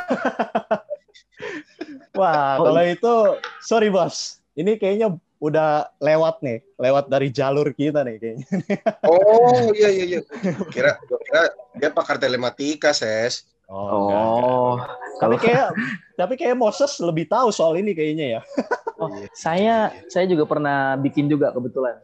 Wah, 2.19 2.59
Oh, 2.59 2.71
kalau 2.71 2.83
itu 2.83 3.15
sorry, 3.63 3.91
Bos. 3.91 4.39
Ini 4.55 4.79
kayaknya 4.79 5.15
udah 5.39 5.71
lewat 5.99 6.43
nih, 6.43 6.59
lewat 6.75 7.07
dari 7.07 7.31
jalur 7.31 7.71
kita 7.71 8.03
nih 8.03 8.17
kayaknya. 8.19 8.47
Oh 9.09 9.71
iya 9.73 9.89
iya 9.89 10.05
iya. 10.07 10.21
Kira 10.69 10.99
kira 10.99 11.43
dia 11.75 11.91
pakar 11.91 12.19
telematika, 12.19 12.91
Ses. 12.91 13.47
Oh, 13.67 14.09
enggak, 14.09 14.19
enggak. 14.19 14.49
Oh, 14.49 14.75
Tapi 14.79 14.97
kalau 15.19 15.37
kayak 15.39 15.69
tapi 16.15 16.35
kayak 16.35 16.57
Moses 16.57 16.93
lebih 16.99 17.25
tahu 17.25 17.49
soal 17.49 17.77
ini 17.77 17.93
kayaknya 17.93 18.27
ya. 18.39 18.43
Oh, 18.99 19.15
saya 19.31 19.95
saya 20.11 20.27
juga 20.27 20.43
pernah 20.43 20.99
bikin 20.99 21.31
juga 21.31 21.55
kebetulan. 21.55 22.03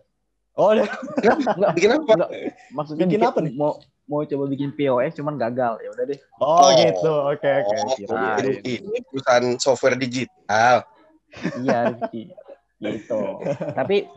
Oh, 0.55 0.71
Enggak, 0.71 1.75
Bikin 1.75 1.91
apa? 1.91 2.07
enggak. 2.07 2.31
Maksudnya 2.71 3.03
Bikin 3.03 3.21
apa 3.27 3.39
nih? 3.43 3.53
Mau 3.59 3.83
mau 4.07 4.23
coba 4.23 4.45
bikin 4.47 4.71
POS 4.71 5.19
cuman 5.19 5.35
gagal. 5.35 5.83
Ya 5.83 5.91
udah 5.91 6.05
deh. 6.07 6.19
oh, 6.39 6.55
Oh. 6.55 6.71
gitu. 6.71 7.11
Oke, 7.35 7.51
oke. 7.51 7.75
Oh, 7.75 7.95
Kirain. 7.99 8.63
ini, 8.63 8.79
perusahaan 9.11 9.47
software 9.59 9.99
digital. 9.99 10.87
Iya, 11.59 11.99
Rizky. 11.99 12.31
Gitu. 12.85 13.41
Tapi 13.79 14.09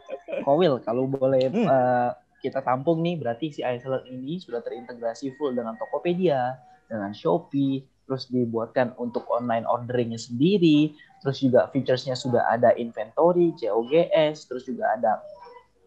Kowil, 0.43 0.84
kalau 0.84 1.08
boleh 1.08 1.47
Hmm. 1.47 1.67
eh, 1.67 2.10
kita 2.43 2.62
tampung 2.62 3.01
nih, 3.01 3.17
berarti 3.17 3.49
si 3.49 3.62
iSeller 3.65 4.06
ini 4.08 4.38
sudah 4.38 4.62
terintegrasi 4.62 5.34
full 5.39 5.58
dengan 5.58 5.73
Tokopedia, 5.80 6.60
dengan 6.86 7.12
Shopee, 7.12 7.82
terus 8.08 8.32
dibuatkan 8.32 8.95
untuk 8.95 9.27
online 9.27 9.67
orderingnya 9.67 10.21
sendiri, 10.21 10.95
terus 11.19 11.43
juga 11.43 11.67
featuresnya 11.73 12.15
sudah 12.15 12.47
ada 12.47 12.71
inventory, 12.77 13.51
COGS, 13.58 14.47
terus 14.47 14.63
juga 14.63 14.95
ada 14.95 15.19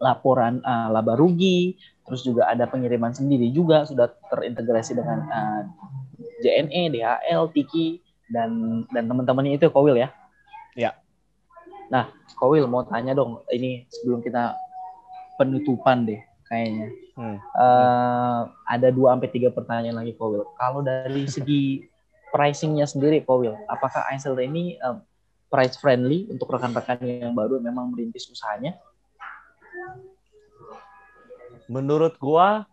laporan 0.01 0.61
eh, 0.61 0.87
laba 0.91 1.13
rugi, 1.17 1.77
terus 2.05 2.25
juga 2.25 2.49
ada 2.49 2.67
pengiriman 2.67 3.13
sendiri 3.13 3.49
juga 3.53 3.85
sudah 3.85 4.09
terintegrasi 4.29 4.97
dengan 4.97 5.25
eh, 5.29 5.61
JNE, 6.41 6.93
DHL, 6.93 7.53
Tiki 7.53 8.01
dan 8.33 8.83
dan 8.89 9.05
teman-temannya 9.09 9.57
itu 9.57 9.69
Kowil 9.69 9.97
ya. 9.97 10.09
Ya. 10.77 11.00
Nah, 11.91 12.07
Kowil 12.39 12.63
mau 12.71 12.87
tanya 12.87 13.11
dong, 13.11 13.43
ini 13.51 13.83
sebelum 13.91 14.23
kita 14.23 14.55
penutupan 15.35 16.07
deh 16.07 16.23
kayaknya. 16.47 16.87
Hmm. 17.19 17.37
Eh, 17.37 18.41
ada 18.63 18.87
dua 18.89 19.11
sampai 19.13 19.27
tiga 19.27 19.51
pertanyaan 19.51 19.99
lagi 19.99 20.15
Kowil. 20.15 20.47
Kalau 20.55 20.79
dari 20.79 21.27
segi 21.27 21.83
pricingnya 22.31 22.87
sendiri 22.87 23.27
Kowil, 23.27 23.59
apakah 23.67 24.07
iSeller 24.15 24.47
ini 24.47 24.79
eh, 24.79 24.97
price 25.51 25.75
friendly 25.75 26.31
untuk 26.31 26.47
rekan-rekan 26.47 27.03
yang 27.03 27.35
baru 27.35 27.59
memang 27.59 27.91
merintis 27.91 28.31
usahanya? 28.31 28.79
Menurut 31.67 32.15
gua 32.15 32.63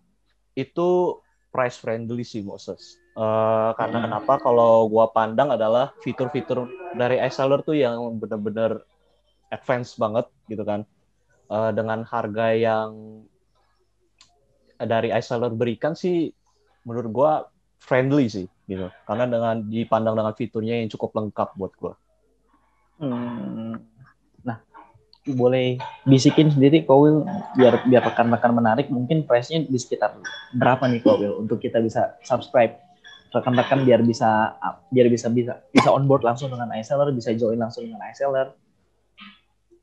itu 0.55 1.19
price 1.51 1.75
friendly 1.75 2.23
sih 2.23 2.47
Moses. 2.47 3.03
Eh, 3.19 3.71
karena 3.75 3.99
Hmm. 3.99 4.05
kenapa 4.07 4.39
kalau 4.39 4.87
gua 4.87 5.11
pandang 5.11 5.51
adalah 5.51 5.91
fitur-fitur 6.07 6.71
dari 6.95 7.19
iSeller 7.19 7.67
tuh 7.67 7.75
yang 7.75 7.99
benar-benar 8.23 8.87
advance 9.53 9.97
banget 9.97 10.27
gitu 10.49 10.63
kan. 10.65 10.85
Eh, 11.49 11.71
dengan 11.73 12.05
harga 12.05 12.53
yang 12.53 13.25
dari 14.79 15.11
iSeller 15.11 15.51
berikan 15.57 15.97
sih 15.97 16.31
menurut 16.85 17.09
gua 17.11 17.33
friendly 17.81 18.29
sih 18.29 18.47
gitu. 18.69 18.93
Karena 19.09 19.25
dengan 19.25 19.57
dipandang 19.65 20.15
dengan 20.17 20.35
fiturnya 20.37 20.85
yang 20.85 20.93
cukup 20.93 21.17
lengkap 21.17 21.49
buat 21.57 21.73
gua. 21.81 21.95
Hmm. 22.99 23.81
Nah, 24.45 24.59
boleh 25.25 25.81
bisikin 26.05 26.53
sendiri 26.53 26.85
Kowil 26.85 27.25
biar 27.57 27.85
biar 27.89 28.03
rekan-rekan 28.13 28.53
menarik 28.53 28.93
mungkin 28.93 29.25
price-nya 29.25 29.65
di 29.65 29.79
sekitar 29.79 30.21
berapa 30.53 30.85
nih 30.85 31.01
Kowil 31.01 31.41
untuk 31.41 31.65
kita 31.65 31.81
bisa 31.81 32.19
subscribe 32.25 32.77
rekan-rekan 33.29 33.85
biar 33.85 34.01
bisa 34.05 34.57
biar 34.89 35.09
bisa 35.13 35.29
bisa 35.29 35.61
bisa 35.69 35.89
on 35.93 36.09
board 36.09 36.25
langsung 36.25 36.49
dengan 36.49 36.73
iSeller, 36.77 37.13
bisa 37.13 37.33
join 37.37 37.61
langsung 37.61 37.85
dengan 37.85 38.01
iSeller. 38.09 38.53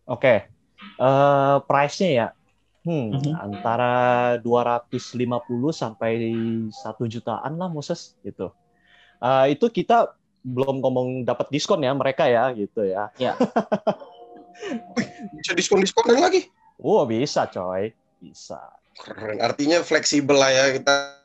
Oke. 0.06 0.48
Eh 0.96 1.56
price-nya 1.66 2.12
ya. 2.12 2.28
Hmm, 2.86 3.18
Mhm. 3.18 3.34
antara 3.34 3.94
250 4.46 5.74
sampai 5.74 6.22
1 6.70 7.10
jutaan 7.10 7.58
lah 7.58 7.66
Moses 7.66 8.14
gitu. 8.22 8.54
Eh, 9.18 9.58
itu 9.58 9.66
kita 9.74 10.14
belum 10.46 10.86
ngomong 10.86 11.26
dapat 11.26 11.50
diskon 11.50 11.82
ya 11.82 11.90
mereka 11.98 12.30
ya 12.30 12.54
gitu 12.54 12.86
ya. 12.86 13.10
Bisa 15.34 15.58
diskon-diskonan 15.58 16.22
lagi. 16.22 16.46
Oh, 16.78 17.02
bisa 17.10 17.50
coy. 17.50 17.90
Bisa. 18.22 18.62
Keren. 19.02 19.42
Artinya 19.42 19.82
fleksibel 19.82 20.38
lah 20.38 20.54
ya 20.54 20.66
kita 20.78 21.18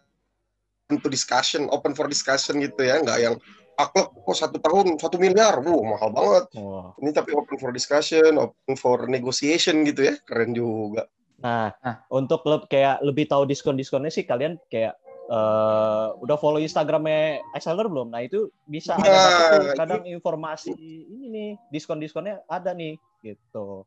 untuk 0.88 1.12
discussion, 1.12 1.68
open 1.70 1.92
for 1.94 2.08
discussion 2.10 2.58
gitu 2.58 2.82
ya, 2.82 2.98
nggak 2.98 3.18
yang 3.20 3.36
aklek 3.82 4.08
kok 4.12 4.36
satu 4.36 4.56
tahun 4.60 5.00
satu 5.00 5.16
miliar, 5.16 5.60
wow 5.60 5.80
mahal 5.80 6.10
banget. 6.12 6.44
Wah. 6.60 6.92
Ini 7.00 7.10
tapi 7.10 7.32
open 7.32 7.56
for 7.56 7.70
discussion, 7.70 8.36
open 8.36 8.74
for 8.76 9.08
negotiation 9.08 9.80
gitu 9.84 10.10
ya, 10.10 10.14
keren 10.24 10.52
juga. 10.52 11.08
Nah, 11.40 11.72
Nah. 11.80 12.04
untuk 12.12 12.44
le- 12.44 12.68
kayak 12.68 13.00
lebih 13.00 13.24
tahu 13.24 13.48
diskon-diskonnya 13.48 14.12
sih 14.12 14.28
kalian 14.28 14.60
kayak 14.68 14.96
eh, 15.30 16.06
udah 16.18 16.34
follow 16.42 16.58
Instagramnya 16.58 17.38
Exceller 17.54 17.86
belum? 17.86 18.10
Nah 18.10 18.18
itu 18.18 18.50
bisa 18.66 18.98
ada 18.98 19.06
Nah, 19.06 19.30
tuh 19.30 19.62
itu- 19.62 19.78
kadang 19.78 20.02
informasi 20.02 20.74
ini 21.06 21.26
nih 21.30 21.50
diskon-diskonnya 21.70 22.42
ada 22.50 22.74
nih 22.74 22.98
gitu. 23.22 23.86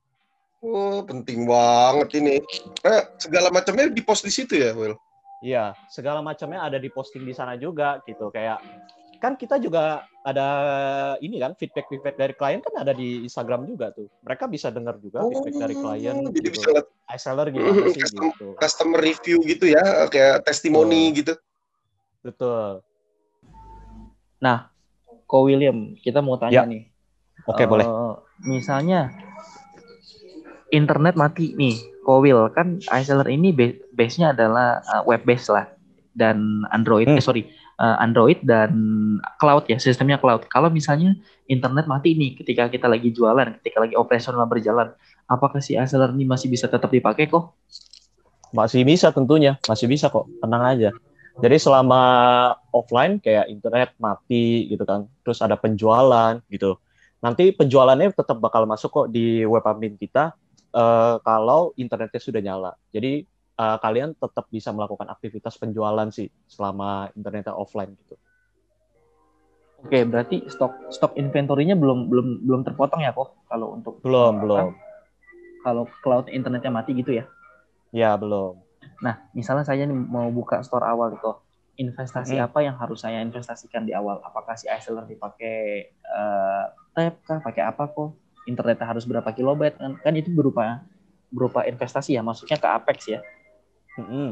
Oh, 0.63 0.97
penting 1.03 1.43
banget 1.43 2.15
ini. 2.15 2.39
Eh, 2.79 3.03
segala 3.19 3.51
macamnya 3.51 3.91
di 3.91 3.99
post 3.99 4.23
di 4.23 4.31
situ 4.31 4.55
ya, 4.55 4.71
Will. 4.71 4.95
Iya, 5.43 5.75
segala 5.91 6.23
macamnya 6.23 6.63
ada 6.63 6.79
di 6.79 6.87
posting 6.87 7.27
di 7.27 7.35
sana 7.35 7.59
juga 7.59 7.99
gitu. 8.07 8.31
Kayak 8.31 8.63
kan 9.23 9.39
kita 9.39 9.55
juga 9.55 10.03
ada 10.21 10.47
ini 11.17 11.39
kan 11.39 11.55
feedback-feedback 11.55 12.19
dari 12.19 12.35
klien 12.35 12.59
kan 12.59 12.75
ada 12.75 12.91
di 12.91 13.23
Instagram 13.23 13.63
juga 13.63 13.95
tuh. 13.95 14.11
Mereka 14.19 14.51
bisa 14.51 14.67
dengar 14.67 14.99
juga 14.99 15.23
feedback 15.23 15.55
dari 15.63 15.75
klien 15.75 16.15
Oh, 16.19 16.27
jadi 16.27 16.49
bisa 16.51 16.67
gitu. 16.67 16.75
lihat 16.75 16.87
Seller 17.15 17.47
gimana 17.47 17.87
sih 17.87 18.03
Custom- 18.03 18.25
gitu. 18.27 18.47
customer 18.59 18.99
review 18.99 19.37
gitu 19.45 19.65
ya, 19.71 19.83
kayak 20.11 20.43
testimoni 20.43 21.07
Oh. 21.07 21.15
gitu. 21.15 21.33
Betul. 22.19 22.83
Ko 25.23 25.47
William, 25.47 25.95
kita 25.95 26.19
mau 26.19 26.35
tanya 26.35 26.61
Ya. 26.61 26.67
nih. 26.67 26.91
Oke, 27.47 27.63
Eh, 27.63 27.67
boleh. 27.67 27.87
Misalnya 28.43 29.09
internet 30.69 31.15
mati 31.15 31.55
nih, 31.55 31.73
Ko 32.03 32.19
Will 32.19 32.51
kan 32.51 32.83
iSeller 32.83 33.25
ini 33.27 33.49
ba- 33.49 33.79
base-nya 33.95 34.35
adalah 34.35 34.83
uh, 34.83 35.01
web 35.07 35.23
base 35.23 35.47
lah 35.47 35.71
dan 36.11 36.37
Android. 36.69 37.07
Hmm. 37.07 37.17
Eh 37.17 37.23
sorry, 37.23 37.47
uh, 37.83 37.97
Android 37.99 38.39
dan 38.47 38.71
cloud 39.43 39.67
ya, 39.67 39.75
sistemnya 39.75 40.15
cloud. 40.15 40.47
Kalau 40.47 40.71
misalnya 40.71 41.19
internet 41.51 41.83
mati 41.91 42.15
nih 42.15 42.39
ketika 42.39 42.71
kita 42.71 42.87
lagi 42.87 43.11
jualan, 43.11 43.59
ketika 43.59 43.83
lagi 43.83 43.99
operasional 43.99 44.47
berjalan, 44.47 44.95
apakah 45.27 45.59
si 45.59 45.75
iSeller 45.75 46.15
ini 46.15 46.23
masih 46.23 46.47
bisa 46.47 46.71
tetap 46.71 46.87
dipakai 46.87 47.27
kok? 47.27 47.51
Masih 48.55 48.87
bisa 48.87 49.11
tentunya, 49.11 49.59
masih 49.67 49.91
bisa 49.91 50.07
kok, 50.07 50.29
tenang 50.39 50.63
aja. 50.63 50.89
Jadi 51.41 51.57
selama 51.57 52.01
offline 52.69 53.17
kayak 53.17 53.49
internet 53.49 53.97
mati 53.97 54.69
gitu 54.69 54.85
kan, 54.85 55.09
terus 55.25 55.41
ada 55.41 55.57
penjualan 55.57 56.37
gitu. 56.47 56.77
Nanti 57.25 57.49
penjualannya 57.49 58.13
tetap 58.13 58.37
bakal 58.37 58.69
masuk 58.69 58.89
kok 58.93 59.07
di 59.09 59.41
web 59.41 59.65
admin 59.65 59.97
kita 59.97 60.37
eh, 60.69 61.15
kalau 61.25 61.73
internetnya 61.73 62.21
sudah 62.21 62.41
nyala. 62.43 62.71
Jadi 62.93 63.25
eh, 63.53 63.77
kalian 63.81 64.17
tetap 64.17 64.45
bisa 64.49 64.73
melakukan 64.73 65.09
aktivitas 65.09 65.57
penjualan 65.57 66.09
sih 66.09 66.29
selama 66.49 67.09
internetnya 67.13 67.53
offline 67.53 67.93
gitu. 67.97 68.15
Oke, 69.83 69.99
berarti 70.07 70.47
stok 70.47 70.95
stok 70.95 71.19
inventory-nya 71.19 71.75
belum 71.75 72.07
belum 72.07 72.27
belum 72.47 72.61
terpotong 72.63 73.03
ya 73.03 73.11
kok 73.11 73.35
kalau 73.51 73.75
untuk 73.75 73.99
Belum, 73.99 74.39
apa? 74.39 74.43
belum. 74.43 74.67
Kalau 75.63 75.83
cloud 75.99 76.31
internetnya 76.31 76.71
mati 76.71 76.95
gitu 76.95 77.11
ya. 77.11 77.27
Ya, 77.91 78.15
belum. 78.15 78.63
Nah, 79.03 79.27
misalnya 79.35 79.67
saya 79.67 79.83
nih 79.83 79.95
mau 79.95 80.31
buka 80.31 80.63
store 80.63 80.87
awal 80.87 81.15
gitu, 81.19 81.35
investasi 81.75 82.39
Hmm. 82.39 82.47
apa 82.47 82.63
yang 82.63 82.79
harus 82.79 83.03
saya 83.03 83.19
investasikan 83.19 83.83
di 83.83 83.91
awal? 83.91 84.23
Apakah 84.23 84.55
si 84.55 84.71
iSeller 84.71 85.03
dipakai 85.03 85.55
eh, 85.91 86.63
tab 86.95 87.15
kah? 87.27 87.39
Pakai 87.43 87.63
apa 87.67 87.83
kok? 87.91 88.15
Internetnya 88.47 88.87
harus 88.87 89.03
berapa 89.03 89.27
kilobyte 89.35 89.79
kan? 89.79 89.99
Kan 89.99 90.15
itu 90.15 90.31
berupa 90.31 90.83
berupa 91.27 91.67
investasi 91.67 92.15
ya, 92.15 92.23
masuknya 92.23 92.55
ke 92.55 92.67
Apex 92.71 92.99
ya. 93.11 93.19
Mm-mm. 93.99 94.29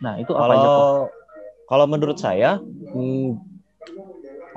Nah, 0.00 0.14
itu 0.22 0.32
apa 0.32 0.52
aja 0.54 0.68
kok? 0.70 0.76
Kalau 0.76 1.00
kalau 1.70 1.86
menurut 1.86 2.18
saya, 2.18 2.58
hmm, 2.94 3.38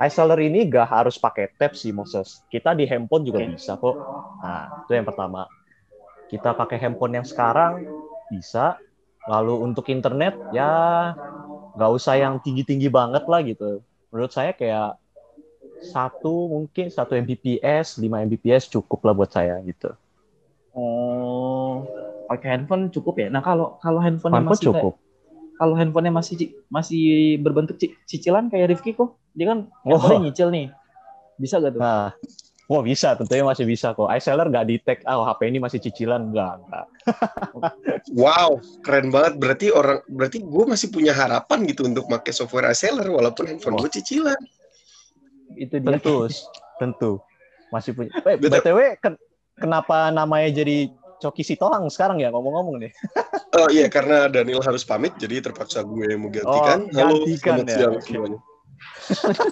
iSeller 0.02 0.40
ini 0.42 0.66
gak 0.66 0.88
harus 0.90 1.16
pakai 1.18 1.50
tab 1.58 1.72
sih 1.78 1.94
Moses. 1.94 2.42
Kita 2.50 2.74
di 2.74 2.84
handphone 2.90 3.24
juga 3.26 3.40
Oke. 3.42 3.50
bisa 3.54 3.72
kok. 3.78 3.96
Nah, 4.42 4.70
itu 4.84 4.92
yang 4.96 5.06
pertama. 5.06 5.46
Kita 6.30 6.50
pakai 6.56 6.76
handphone 6.82 7.20
yang 7.22 7.26
sekarang 7.26 7.84
bisa. 8.32 8.78
Lalu 9.30 9.54
untuk 9.66 9.88
internet 9.88 10.36
ya 10.52 10.70
nggak 11.76 11.90
usah 11.98 12.14
yang 12.22 12.34
tinggi-tinggi 12.44 12.88
banget 12.98 13.24
lah 13.30 13.40
gitu. 13.50 13.70
Menurut 14.10 14.32
saya 14.36 14.52
kayak 14.60 14.98
satu 15.92 16.34
mungkin 16.54 16.86
satu 16.96 17.12
Mbps, 17.24 17.88
5 18.02 18.18
Mbps 18.26 18.64
cukup 18.74 19.00
lah 19.06 19.14
buat 19.18 19.30
saya 19.36 19.54
gitu. 19.70 19.90
Oh, 20.74 21.53
pakai 22.26 22.48
handphone 22.50 22.88
cukup 22.88 23.14
ya. 23.18 23.28
Nah, 23.28 23.40
kalau 23.40 23.76
kalau 23.78 23.98
handphone 23.98 24.32
Handphone 24.32 24.50
masih 24.50 24.64
kayak- 24.66 24.80
cukup. 24.80 24.94
kalau 25.54 25.74
handphonenya 25.74 26.10
masih 26.10 26.34
masih 26.66 27.04
berbentuk 27.38 27.78
ci- 27.78 27.94
cicilan 28.04 28.48
kayak 28.48 28.74
Rifki 28.74 28.92
kok, 28.92 29.14
dia 29.30 29.46
kan 29.46 29.70
Oh. 29.82 29.94
handphonenya 29.94 30.20
nyicil 30.26 30.48
nih. 30.50 30.66
Bisa 31.34 31.58
gak 31.58 31.74
tuh? 31.74 31.80
Nah, 31.80 32.10
wah 32.64 32.82
bisa, 32.82 33.14
tentunya 33.14 33.42
masih 33.42 33.62
bisa 33.62 33.90
kok. 33.90 34.08
iSeller 34.08 34.46
nggak 34.46 34.64
tag, 34.80 34.98
ah 35.04 35.22
HP 35.24 35.46
ini 35.46 35.58
masih 35.58 35.78
cicilan, 35.78 36.30
enggak, 36.30 36.58
enggak. 36.60 36.86
Wow, 38.14 38.58
keren 38.80 39.08
banget. 39.08 39.36
Berarti 39.36 39.66
orang, 39.68 40.02
berarti 40.06 40.38
gue 40.38 40.64
masih 40.64 40.88
punya 40.88 41.10
harapan 41.10 41.64
gitu 41.64 41.84
untuk 41.84 42.06
pakai 42.06 42.30
software 42.30 42.68
reseller 42.68 43.06
walaupun 43.06 43.46
handphone 43.46 43.76
gue 43.76 43.90
cicilan. 43.90 44.38
Itu 45.54 45.78
dia. 45.78 45.88
Tentu, 45.94 46.26
tentu. 46.76 47.12
Masih 47.70 47.90
punya. 47.92 48.10
Eh, 48.22 48.36
Betul. 48.36 48.60
BTW, 48.60 48.78
ken- 48.98 49.22
kenapa 49.54 50.10
namanya 50.10 50.50
jadi 50.52 50.90
Coki 51.24 51.40
Sitohang 51.40 51.88
sekarang 51.88 52.20
ya 52.20 52.28
ngomong-ngomong 52.28 52.76
nih? 52.84 52.92
Oh 53.54 53.70
iya, 53.70 53.86
karena 53.86 54.26
Daniel 54.26 54.58
harus 54.66 54.82
pamit, 54.82 55.14
jadi 55.14 55.38
terpaksa 55.38 55.86
gue 55.86 56.10
yang 56.10 56.26
menggantikan. 56.26 56.90
Oh, 56.90 56.98
Halo, 56.98 57.22
gantikan 57.22 57.62
selamat 57.62 57.66
ya, 57.70 57.76
siang 57.78 57.94
oke. 57.94 58.02
semuanya. 58.02 58.38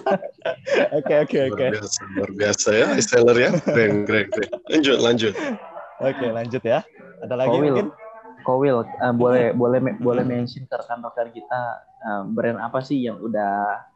Oke, 0.99 1.13
oke, 1.23 1.37
oke. 1.51 1.65
Luar 2.19 2.31
biasa, 2.35 2.69
ya, 2.75 2.87
reseller 2.99 3.37
ya. 3.39 3.49
Keren, 3.63 4.03
keren, 4.03 4.27
keren. 4.27 4.49
Lanjut, 4.67 4.97
lanjut. 4.99 5.33
Oke, 6.03 6.27
lanjut 6.35 6.63
ya. 6.67 6.79
Ada 7.23 7.35
lagi 7.39 7.55
Kowil. 7.55 7.63
mungkin? 7.63 7.87
Kowil, 8.43 8.77
eh, 8.83 9.13
boleh 9.15 9.45
boleh 9.55 9.79
me- 9.79 9.97
boleh 9.99 10.23
mention 10.27 10.67
ke 10.67 10.75
rekan-rekan 10.75 11.31
kita 11.31 11.61
eh, 12.03 12.23
brand 12.27 12.59
apa 12.59 12.83
sih 12.83 12.99
yang 13.07 13.23
udah 13.23 13.87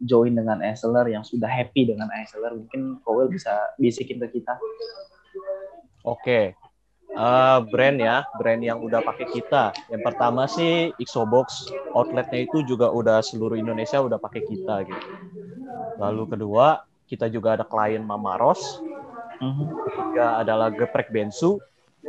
join 0.00 0.32
dengan 0.32 0.64
iSeller 0.64 1.12
yang 1.12 1.20
sudah 1.20 1.48
happy 1.52 1.92
dengan 1.92 2.08
iSeller 2.24 2.56
mungkin 2.56 2.96
Kowil 3.04 3.28
bisa 3.28 3.76
bisikin 3.76 4.16
ke 4.24 4.40
kita. 4.40 4.56
Oke. 6.08 6.56
Eh, 7.10 7.58
brand 7.70 7.98
ya, 7.98 8.22
brand 8.38 8.62
yang 8.62 8.78
udah 8.78 9.02
pakai 9.02 9.26
kita. 9.26 9.74
Yang 9.90 10.02
pertama 10.06 10.46
sihIxobox, 10.46 11.74
outletnya 11.90 12.46
itu 12.46 12.62
juga 12.62 12.86
udah 12.94 13.18
seluruh 13.20 13.58
Indonesia 13.58 13.98
udah 13.98 14.18
pakai 14.22 14.42
kita 14.46 14.86
gitu. 14.86 15.06
Lalu 15.98 16.24
kedua, 16.32 16.82
kita 17.10 17.26
juga 17.30 17.58
ada 17.58 17.64
klien 17.66 18.02
Mamaros, 18.02 18.84
Mhm. 19.40 19.66
ketiga 19.86 20.40
adalah 20.42 20.68
geprek 20.72 21.08
bensu 21.12 21.58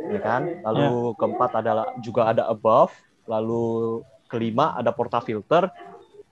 ya 0.08 0.20
kan 0.20 0.50
lalu 0.60 1.14
keempat 1.18 1.50
adalah 1.64 1.86
juga 1.98 2.28
ada 2.32 2.44
above 2.50 2.92
lalu 3.26 4.02
kelima 4.28 4.74
ada 4.76 4.90
portafilter 4.92 5.70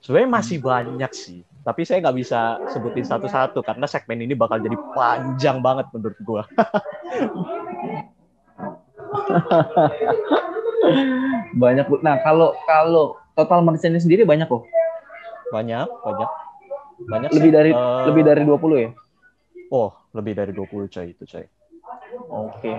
sebenarnya 0.03 0.31
masih 0.41 0.59
banyak 0.63 1.13
sih 1.15 1.41
tapi 1.65 1.85
saya 1.87 2.03
nggak 2.05 2.17
bisa 2.21 2.41
sebutin 2.69 3.07
satu-satu 3.07 3.61
karena 3.65 3.87
segmen 3.89 4.21
ini 4.25 4.35
bakal 4.37 4.59
jadi 4.61 4.77
panjang 4.95 5.59
banget 5.63 5.87
menurut 5.95 6.19
gua 6.23 6.43
banyak 11.55 11.85
Bu. 11.87 11.97
Nah, 12.01 12.19
kalau 12.21 12.55
kalau 12.65 13.05
total 13.35 13.61
merchantnya 13.61 13.99
sendiri 13.99 14.23
banyak 14.25 14.47
kok. 14.47 14.65
banyak 15.51 15.83
banyak 15.83 16.31
banyak 17.11 17.31
Lebih 17.35 17.51
sih. 17.51 17.55
dari 17.55 17.71
Eh, 17.75 18.03
lebih 18.07 18.23
dari 18.23 18.43
20 18.47 18.55
ya. 18.79 18.91
oh 19.69 19.91
lebih 20.13 20.33
dari 20.33 20.53
20 20.55 20.63
coy 20.87 21.07
itu 21.11 21.25
coy 21.27 21.43
Oke. 22.31 22.71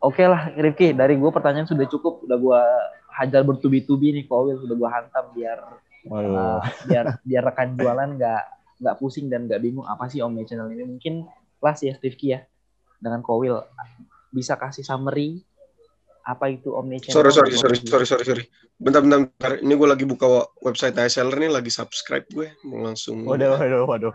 Oke 0.00 0.24
lah 0.24 0.52
Rifki, 0.52 0.92
dari 0.92 1.16
gue 1.16 1.28
pertanyaan 1.28 1.64
sudah 1.64 1.84
cukup, 1.84 2.24
udah 2.24 2.36
gue 2.36 2.60
hajar 3.10 3.40
bertubi-tubi 3.40 4.12
nih 4.12 4.24
Kowil, 4.24 4.56
sudah 4.58 4.72
gue 4.72 4.88
hantam 4.90 5.24
biar 5.32 5.58
Waduh. 6.04 6.32
uh, 6.32 6.60
biar 6.84 7.04
biar 7.20 7.42
rekan 7.46 7.72
jualan 7.72 8.08
nggak 8.16 8.42
nggak 8.80 8.94
pusing 8.96 9.28
dan 9.28 9.44
nggak 9.44 9.60
bingung 9.60 9.84
apa 9.84 10.08
sih 10.08 10.20
omnichannel 10.20 10.68
ini. 10.68 10.84
Mungkin 10.86 11.24
kelas 11.56 11.78
ya 11.80 11.94
Rifki 11.96 12.32
ya 12.32 12.44
dengan 12.96 13.20
Kowil 13.20 13.60
bisa 14.28 14.56
kasih 14.56 14.80
summary 14.80 15.40
apa 16.24 16.52
itu 16.52 16.72
omnichannel. 16.76 17.16
Sorry, 17.16 17.32
sorry, 17.32 17.52
sorry, 17.56 17.76
sorry, 17.80 18.06
sorry, 18.06 18.24
sorry. 18.24 18.44
Bentar, 18.76 19.00
bentar, 19.00 19.18
bentar. 19.28 19.52
Ini 19.60 19.72
gue 19.72 19.88
lagi 19.88 20.04
buka 20.04 20.48
website 20.60 20.96
reseller 20.96 21.36
nih, 21.36 21.50
lagi 21.52 21.72
subscribe 21.72 22.26
gue. 22.28 22.52
Mau 22.64 22.84
langsung. 22.84 23.24
waduh 23.24 23.56
waduh 23.56 23.84
waduh 23.88 24.14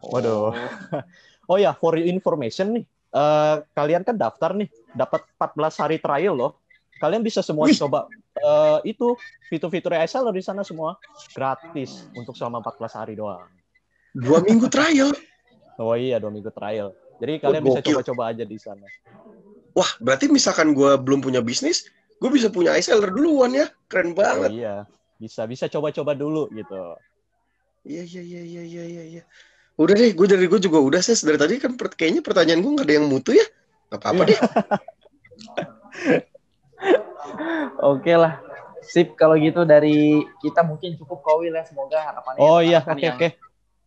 waduh 0.00 0.52
Oh 1.50 1.58
ya, 1.62 1.70
for 1.78 1.94
your 1.94 2.10
information 2.10 2.74
nih, 2.74 2.84
eh, 3.14 3.56
kalian 3.70 4.02
kan 4.02 4.18
daftar 4.18 4.50
nih, 4.58 4.66
dapat 4.90 5.22
14 5.38 5.78
hari 5.78 5.96
trial 6.02 6.34
loh. 6.34 6.52
Kalian 6.98 7.22
bisa 7.22 7.38
semua 7.38 7.70
Wih. 7.70 7.78
coba 7.78 8.10
eh, 8.34 8.78
itu 8.90 9.14
fitur-fitur 9.46 9.94
reseller 9.94 10.34
di 10.34 10.42
sana 10.42 10.66
semua 10.66 10.98
gratis 11.30 12.02
untuk 12.18 12.34
selama 12.34 12.58
14 12.66 12.98
hari 12.98 13.14
doang. 13.14 13.46
Dua 14.10 14.42
minggu 14.42 14.66
trial. 14.66 15.12
Oh 15.76 15.92
iya, 15.92 16.16
dua 16.16 16.32
minggu 16.32 16.48
trial. 16.56 16.96
Jadi 17.20 17.36
kalian 17.36 17.60
bisa 17.60 17.84
gokil. 17.84 18.00
coba-coba 18.00 18.32
aja 18.32 18.48
di 18.48 18.56
sana. 18.56 18.88
Wah, 19.76 19.90
berarti 20.00 20.32
misalkan 20.32 20.72
gue 20.72 20.96
belum 20.96 21.20
punya 21.20 21.44
bisnis, 21.44 21.84
gue 22.16 22.30
bisa 22.32 22.48
punya 22.48 22.72
reseller 22.72 23.12
duluan 23.12 23.52
ya. 23.52 23.68
Keren 23.92 24.16
Oh 24.16 24.16
banget. 24.16 24.50
iya, 24.56 24.88
bisa 25.20 25.44
bisa 25.44 25.68
coba-coba 25.68 26.16
dulu 26.16 26.48
gitu. 26.56 26.96
Iya, 27.84 28.02
iya, 28.08 28.22
iya, 28.24 28.40
iya, 28.42 28.62
iya, 28.64 28.84
iya. 28.88 29.04
iya. 29.20 29.22
Udah 29.76 29.92
deh, 29.92 30.16
gue 30.16 30.26
dari 30.26 30.48
gue 30.48 30.56
juga 30.56 30.80
udah 30.80 31.04
ses 31.04 31.20
dari 31.20 31.36
tadi 31.36 31.60
kan 31.60 31.76
per- 31.76 31.92
kayaknya 31.92 32.24
pertanyaan 32.24 32.64
gue 32.64 32.72
nggak 32.72 32.86
ada 32.88 32.96
yang 32.96 33.06
mutu 33.12 33.36
ya. 33.36 33.44
Gak 33.92 34.00
apa-apa 34.00 34.22
deh. 34.32 34.40
Oke 37.92 38.16
lah. 38.16 38.40
Sip 38.80 39.12
kalau 39.18 39.36
gitu 39.36 39.68
dari 39.68 40.24
kita 40.40 40.64
mungkin 40.64 40.96
cukup 40.96 41.20
kowil 41.20 41.52
ya 41.52 41.64
semoga 41.68 42.00
harapannya 42.00 42.40
Oh 42.40 42.62
iya, 42.62 42.80
oke 42.86 43.02
yang, 43.02 43.18
oke. 43.18 43.28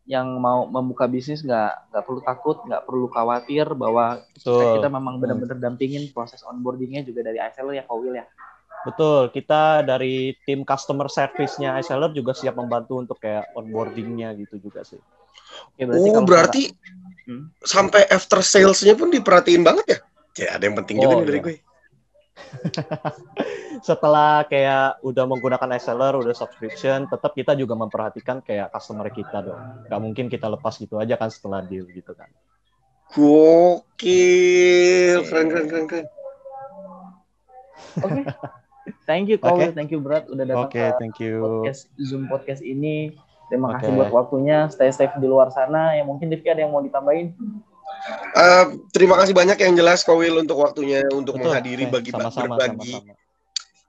Yang 0.09 0.25
mau 0.41 0.65
membuka 0.65 1.05
bisnis 1.05 1.45
nggak 1.45 1.93
nggak 1.93 2.03
perlu 2.03 2.21
takut 2.25 2.57
nggak 2.65 2.81
perlu 2.81 3.05
khawatir 3.13 3.69
bahwa 3.77 4.17
Betul. 4.33 4.81
kita 4.81 4.89
memang 4.89 5.21
benar-benar 5.21 5.61
dampingin 5.61 6.09
proses 6.09 6.41
onboardingnya 6.41 7.05
juga 7.05 7.21
dari 7.29 7.37
iSeller 7.37 7.77
ya 7.77 7.85
kowil 7.85 8.17
ya. 8.17 8.25
Betul, 8.89 9.29
kita 9.29 9.85
dari 9.85 10.33
tim 10.49 10.65
customer 10.65 11.05
service-nya 11.13 11.77
iSeller 11.77 12.09
juga 12.09 12.33
siap 12.33 12.57
membantu 12.57 12.97
untuk 12.97 13.21
kayak 13.21 13.53
onboarding-nya 13.53 14.33
gitu 14.33 14.57
juga 14.57 14.81
sih. 14.81 14.97
Oke, 15.77 15.83
Oh 15.85 16.09
kalau 16.09 16.25
berarti 16.25 16.73
Hmm. 17.29 17.53
sampai 17.61 18.09
after 18.09 18.41
sales-nya 18.41 18.97
pun 18.97 19.13
diperhatiin 19.13 19.61
banget 19.61 19.85
ya? 19.85 19.99
Ya 20.33 20.49
ada 20.57 20.65
yang 20.65 20.73
penting 20.81 20.97
juga 20.97 21.13
Oh, 21.13 21.21
nih 21.21 21.27
dari 21.29 21.37
iya. 21.37 21.45
gue. 21.45 21.55
Setelah 23.87 24.43
kayak 24.47 24.99
udah 25.05 25.25
menggunakan 25.29 25.75
iSeller, 25.79 26.17
udah 26.19 26.35
subscription, 26.35 27.07
tetap 27.07 27.31
kita 27.35 27.55
juga 27.55 27.75
memperhatikan 27.79 28.43
kayak 28.43 28.71
customer 28.73 29.07
kita 29.11 29.43
dong. 29.45 29.61
Gak 29.87 30.01
mungkin 30.01 30.25
kita 30.27 30.51
lepas 30.51 30.75
gitu 30.77 30.99
aja 30.99 31.15
kan 31.15 31.31
setelah 31.31 31.63
deal 31.63 31.87
gitu 31.89 32.11
kan. 32.17 32.27
Gokil, 33.15 33.79
keren 35.25 35.47
keren 35.49 35.65
keren 35.65 35.85
keren. 35.89 36.07
Oke. 38.05 38.21
Thank 39.05 39.29
you 39.29 39.37
Kowil, 39.37 39.73
thank 39.73 39.93
you 39.93 40.01
Berat 40.01 40.29
udah 40.29 40.45
datang 40.45 40.69
Oke, 40.69 40.81
ke 40.81 40.97
thank 40.97 41.17
you. 41.21 41.41
podcast 41.41 41.89
Zoom 41.97 42.25
podcast 42.25 42.61
ini. 42.65 43.13
Terima 43.49 43.77
kasih 43.77 43.93
Oke. 43.93 43.97
buat 43.97 44.11
waktunya. 44.13 44.69
Stay 44.69 44.93
safe 44.93 45.13
di 45.17 45.25
luar 45.25 45.49
sana. 45.49 45.97
Ya 45.97 46.05
mungkin 46.05 46.29
Rifki 46.29 46.53
ada 46.53 46.61
yang 46.61 46.73
mau 46.73 46.85
ditambahin? 46.85 47.33
Eh, 48.29 48.65
terima 48.93 49.17
kasih 49.19 49.33
banyak 49.33 49.57
yang 49.59 49.73
jelas 49.75 50.05
Kowil 50.05 50.41
untuk 50.41 50.61
waktunya 50.61 51.03
untuk 51.11 51.37
Betul. 51.37 51.49
menghadiri 51.49 51.85
Oke, 51.89 51.93
bagi 51.99 52.11
sama-sama, 52.13 52.55
berbagi 52.55 52.93
sama-sama. 52.95 53.27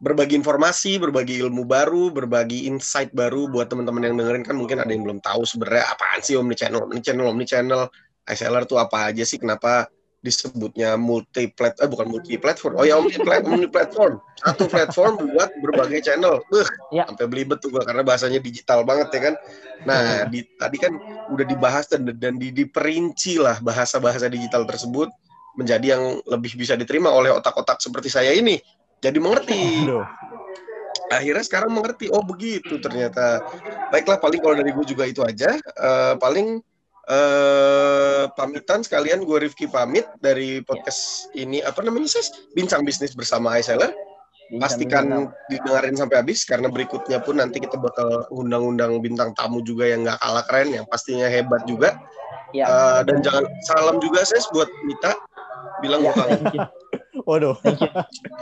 berbagi 0.00 0.34
informasi, 0.40 0.92
berbagi 0.96 1.34
ilmu 1.44 1.68
baru, 1.68 2.08
berbagi 2.08 2.64
insight 2.64 3.12
baru 3.12 3.52
buat 3.52 3.68
teman-teman 3.68 4.08
yang 4.08 4.16
dengerin 4.16 4.44
kan 4.48 4.56
mungkin 4.56 4.80
ada 4.80 4.88
yang 4.88 5.04
belum 5.04 5.20
tahu 5.20 5.44
sebenarnya 5.44 5.92
apaan 5.92 6.20
sih 6.24 6.40
Omni 6.40 6.56
Channel, 6.56 6.88
Omni 6.88 7.04
Channel, 7.04 7.26
Omni 7.28 7.44
Channel, 7.44 7.82
iSeller 8.24 8.64
tuh 8.64 8.80
apa 8.80 9.12
aja 9.12 9.24
sih, 9.28 9.36
kenapa 9.36 9.92
disebutnya 10.20 11.00
multi 11.00 11.48
plat 11.48 11.72
eh 11.80 11.88
bukan 11.88 12.04
multi 12.12 12.36
platform. 12.36 12.76
Oh 12.76 12.84
ya 12.84 13.00
Omni 13.00 13.16
plat 13.24 13.40
Omni 13.40 13.64
platform. 13.72 14.20
Satu 14.36 14.68
platform 14.68 15.32
buat 15.32 15.48
berbagai 15.64 16.04
channel. 16.04 16.44
Beuh, 16.52 16.68
Ya. 16.92 17.08
sampai 17.08 17.24
belibet 17.24 17.60
tuh 17.64 17.72
gua 17.72 17.84
karena 17.88 18.04
bahasanya 18.04 18.36
digital 18.36 18.84
banget 18.84 19.08
ya 19.16 19.20
kan. 19.32 19.34
Nah, 19.88 20.28
di, 20.28 20.44
tadi 20.60 20.76
kan 20.76 20.92
udah 21.32 21.44
dibahas 21.48 21.88
dan 21.88 22.04
dan 22.20 22.36
di, 22.36 22.52
diperinci 22.52 23.40
lah 23.40 23.56
bahasa-bahasa 23.64 24.28
digital 24.28 24.68
tersebut 24.68 25.08
menjadi 25.56 25.96
yang 25.96 26.20
lebih 26.28 26.52
bisa 26.52 26.76
diterima 26.76 27.08
oleh 27.08 27.32
otak-otak 27.32 27.80
seperti 27.80 28.12
saya 28.12 28.36
ini. 28.36 28.60
Jadi 29.00 29.16
mengerti 29.16 29.88
Aduh. 29.88 30.04
akhirnya 31.08 31.42
sekarang 31.42 31.72
mengerti 31.72 32.12
oh 32.12 32.20
begitu 32.22 32.76
ternyata 32.76 33.40
baiklah 33.88 34.20
paling 34.20 34.38
kalau 34.44 34.54
dari 34.54 34.70
gue 34.70 34.86
juga 34.86 35.08
itu 35.08 35.24
aja 35.24 35.56
Eh, 35.58 36.14
paling 36.20 36.60
eh 37.10 38.24
pamitan 38.38 38.86
sekalian 38.86 39.26
gue 39.26 39.50
Rifki 39.50 39.66
pamit 39.66 40.06
dari 40.22 40.62
podcast 40.62 41.26
ini 41.34 41.58
apa 41.58 41.82
namanya 41.82 42.06
ses 42.06 42.30
bincang 42.54 42.86
bisnis 42.86 43.18
bersama 43.18 43.58
iSeller 43.58 43.90
pastikan 44.62 45.30
didengarin 45.50 45.94
sampai 45.98 46.22
habis 46.22 46.42
karena 46.46 46.70
berikutnya 46.70 47.22
pun 47.22 47.38
nanti 47.38 47.62
kita 47.62 47.78
bakal 47.78 48.26
undang-undang 48.30 48.98
bintang 49.02 49.34
tamu 49.34 49.62
juga 49.62 49.90
yang 49.90 50.06
nggak 50.06 50.18
kalah 50.22 50.44
keren 50.46 50.70
yang 50.70 50.86
pastinya 50.86 51.26
hebat 51.26 51.62
juga 51.66 51.98
Ya. 52.50 52.66
Eh, 52.66 53.00
dan 53.06 53.22
jangan 53.22 53.46
salam 53.62 53.96
juga 54.02 54.26
ses 54.26 54.46
buat 54.50 54.66
Mita 54.82 55.14
bilang 55.80 56.02
Ya, 56.02 56.12
gue 56.12 56.18
kangen 56.18 56.38
thank 56.42 56.54
you. 56.54 56.62
Waduh. 57.28 57.56
Thank 57.62 57.80
you. 57.84 57.90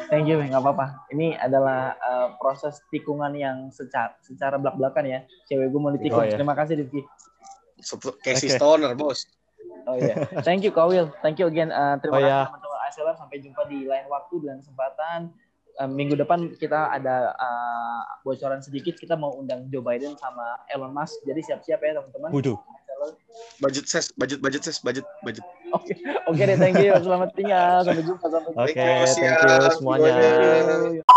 Thank 0.09 0.27
you, 0.29 0.37
nggak 0.41 0.63
apa-apa. 0.65 1.09
Ini 1.13 1.37
adalah 1.37 1.97
uh, 1.99 2.29
proses 2.41 2.81
tikungan 2.89 3.37
yang 3.37 3.69
secara 3.69 4.17
secara 4.25 4.57
belak-belakan 4.57 5.05
ya. 5.05 5.21
Cewek 5.51 5.69
gue 5.69 5.81
mau 5.81 5.93
ditikung. 5.93 6.25
Oh, 6.25 6.25
iya. 6.25 6.37
Terima 6.37 6.57
kasih 6.57 6.81
Rifki. 6.81 7.05
Casey 8.21 8.51
Oke. 8.51 8.57
Stoner 8.57 8.93
bos 8.95 9.27
Oh 9.89 9.97
iya. 9.97 10.21
Thank 10.45 10.69
you 10.69 10.73
Kawil. 10.73 11.09
Thank 11.25 11.41
you 11.41 11.49
again. 11.49 11.73
Uh, 11.73 11.97
terima 11.97 12.13
Oh, 12.13 12.21
kasih 12.21 12.29
iya. 12.29 12.41
teman-teman 12.45 12.79
iSeller. 12.93 13.15
Sampai 13.17 13.37
jumpa 13.41 13.63
di 13.65 13.89
lain 13.89 14.05
waktu 14.13 14.37
dan 14.45 14.61
kesempatan. 14.61 15.21
Uh, 15.81 15.89
minggu 15.89 16.13
depan 16.13 16.53
kita 16.61 16.93
ada 16.93 17.33
uh, 17.33 18.03
bocoran 18.21 18.61
sedikit. 18.61 19.01
Kita 19.01 19.17
mau 19.17 19.33
undang 19.33 19.65
Joe 19.73 19.81
Biden 19.81 20.13
sama 20.21 20.61
Elon 20.69 20.93
Musk. 20.93 21.25
Jadi 21.25 21.41
siap-siap 21.41 21.81
ya 21.81 21.97
teman-teman. 21.97 22.31
Waduh. 22.37 22.59
budget 23.63 23.87
ses 23.87 24.11
budget 24.19 24.43
budget 24.43 24.67
ses 24.67 24.83
budget 24.83 25.07
budget 25.23 25.47
Oke, 25.71 25.95
oke 26.27 26.43
deh. 26.43 26.59
Thank 26.59 26.83
you. 26.83 26.93
Selamat 26.99 27.31
tinggal. 27.33 27.87
Sampai 27.87 28.05
jumpa. 28.05 28.27
Sampai 28.29 28.51
jumpa. 28.53 28.61
Oke, 28.69 28.75
Thank 28.75 29.17
you, 29.17 29.25
thank 29.25 29.41
you 29.41 29.71
semuanya. 29.79 31.17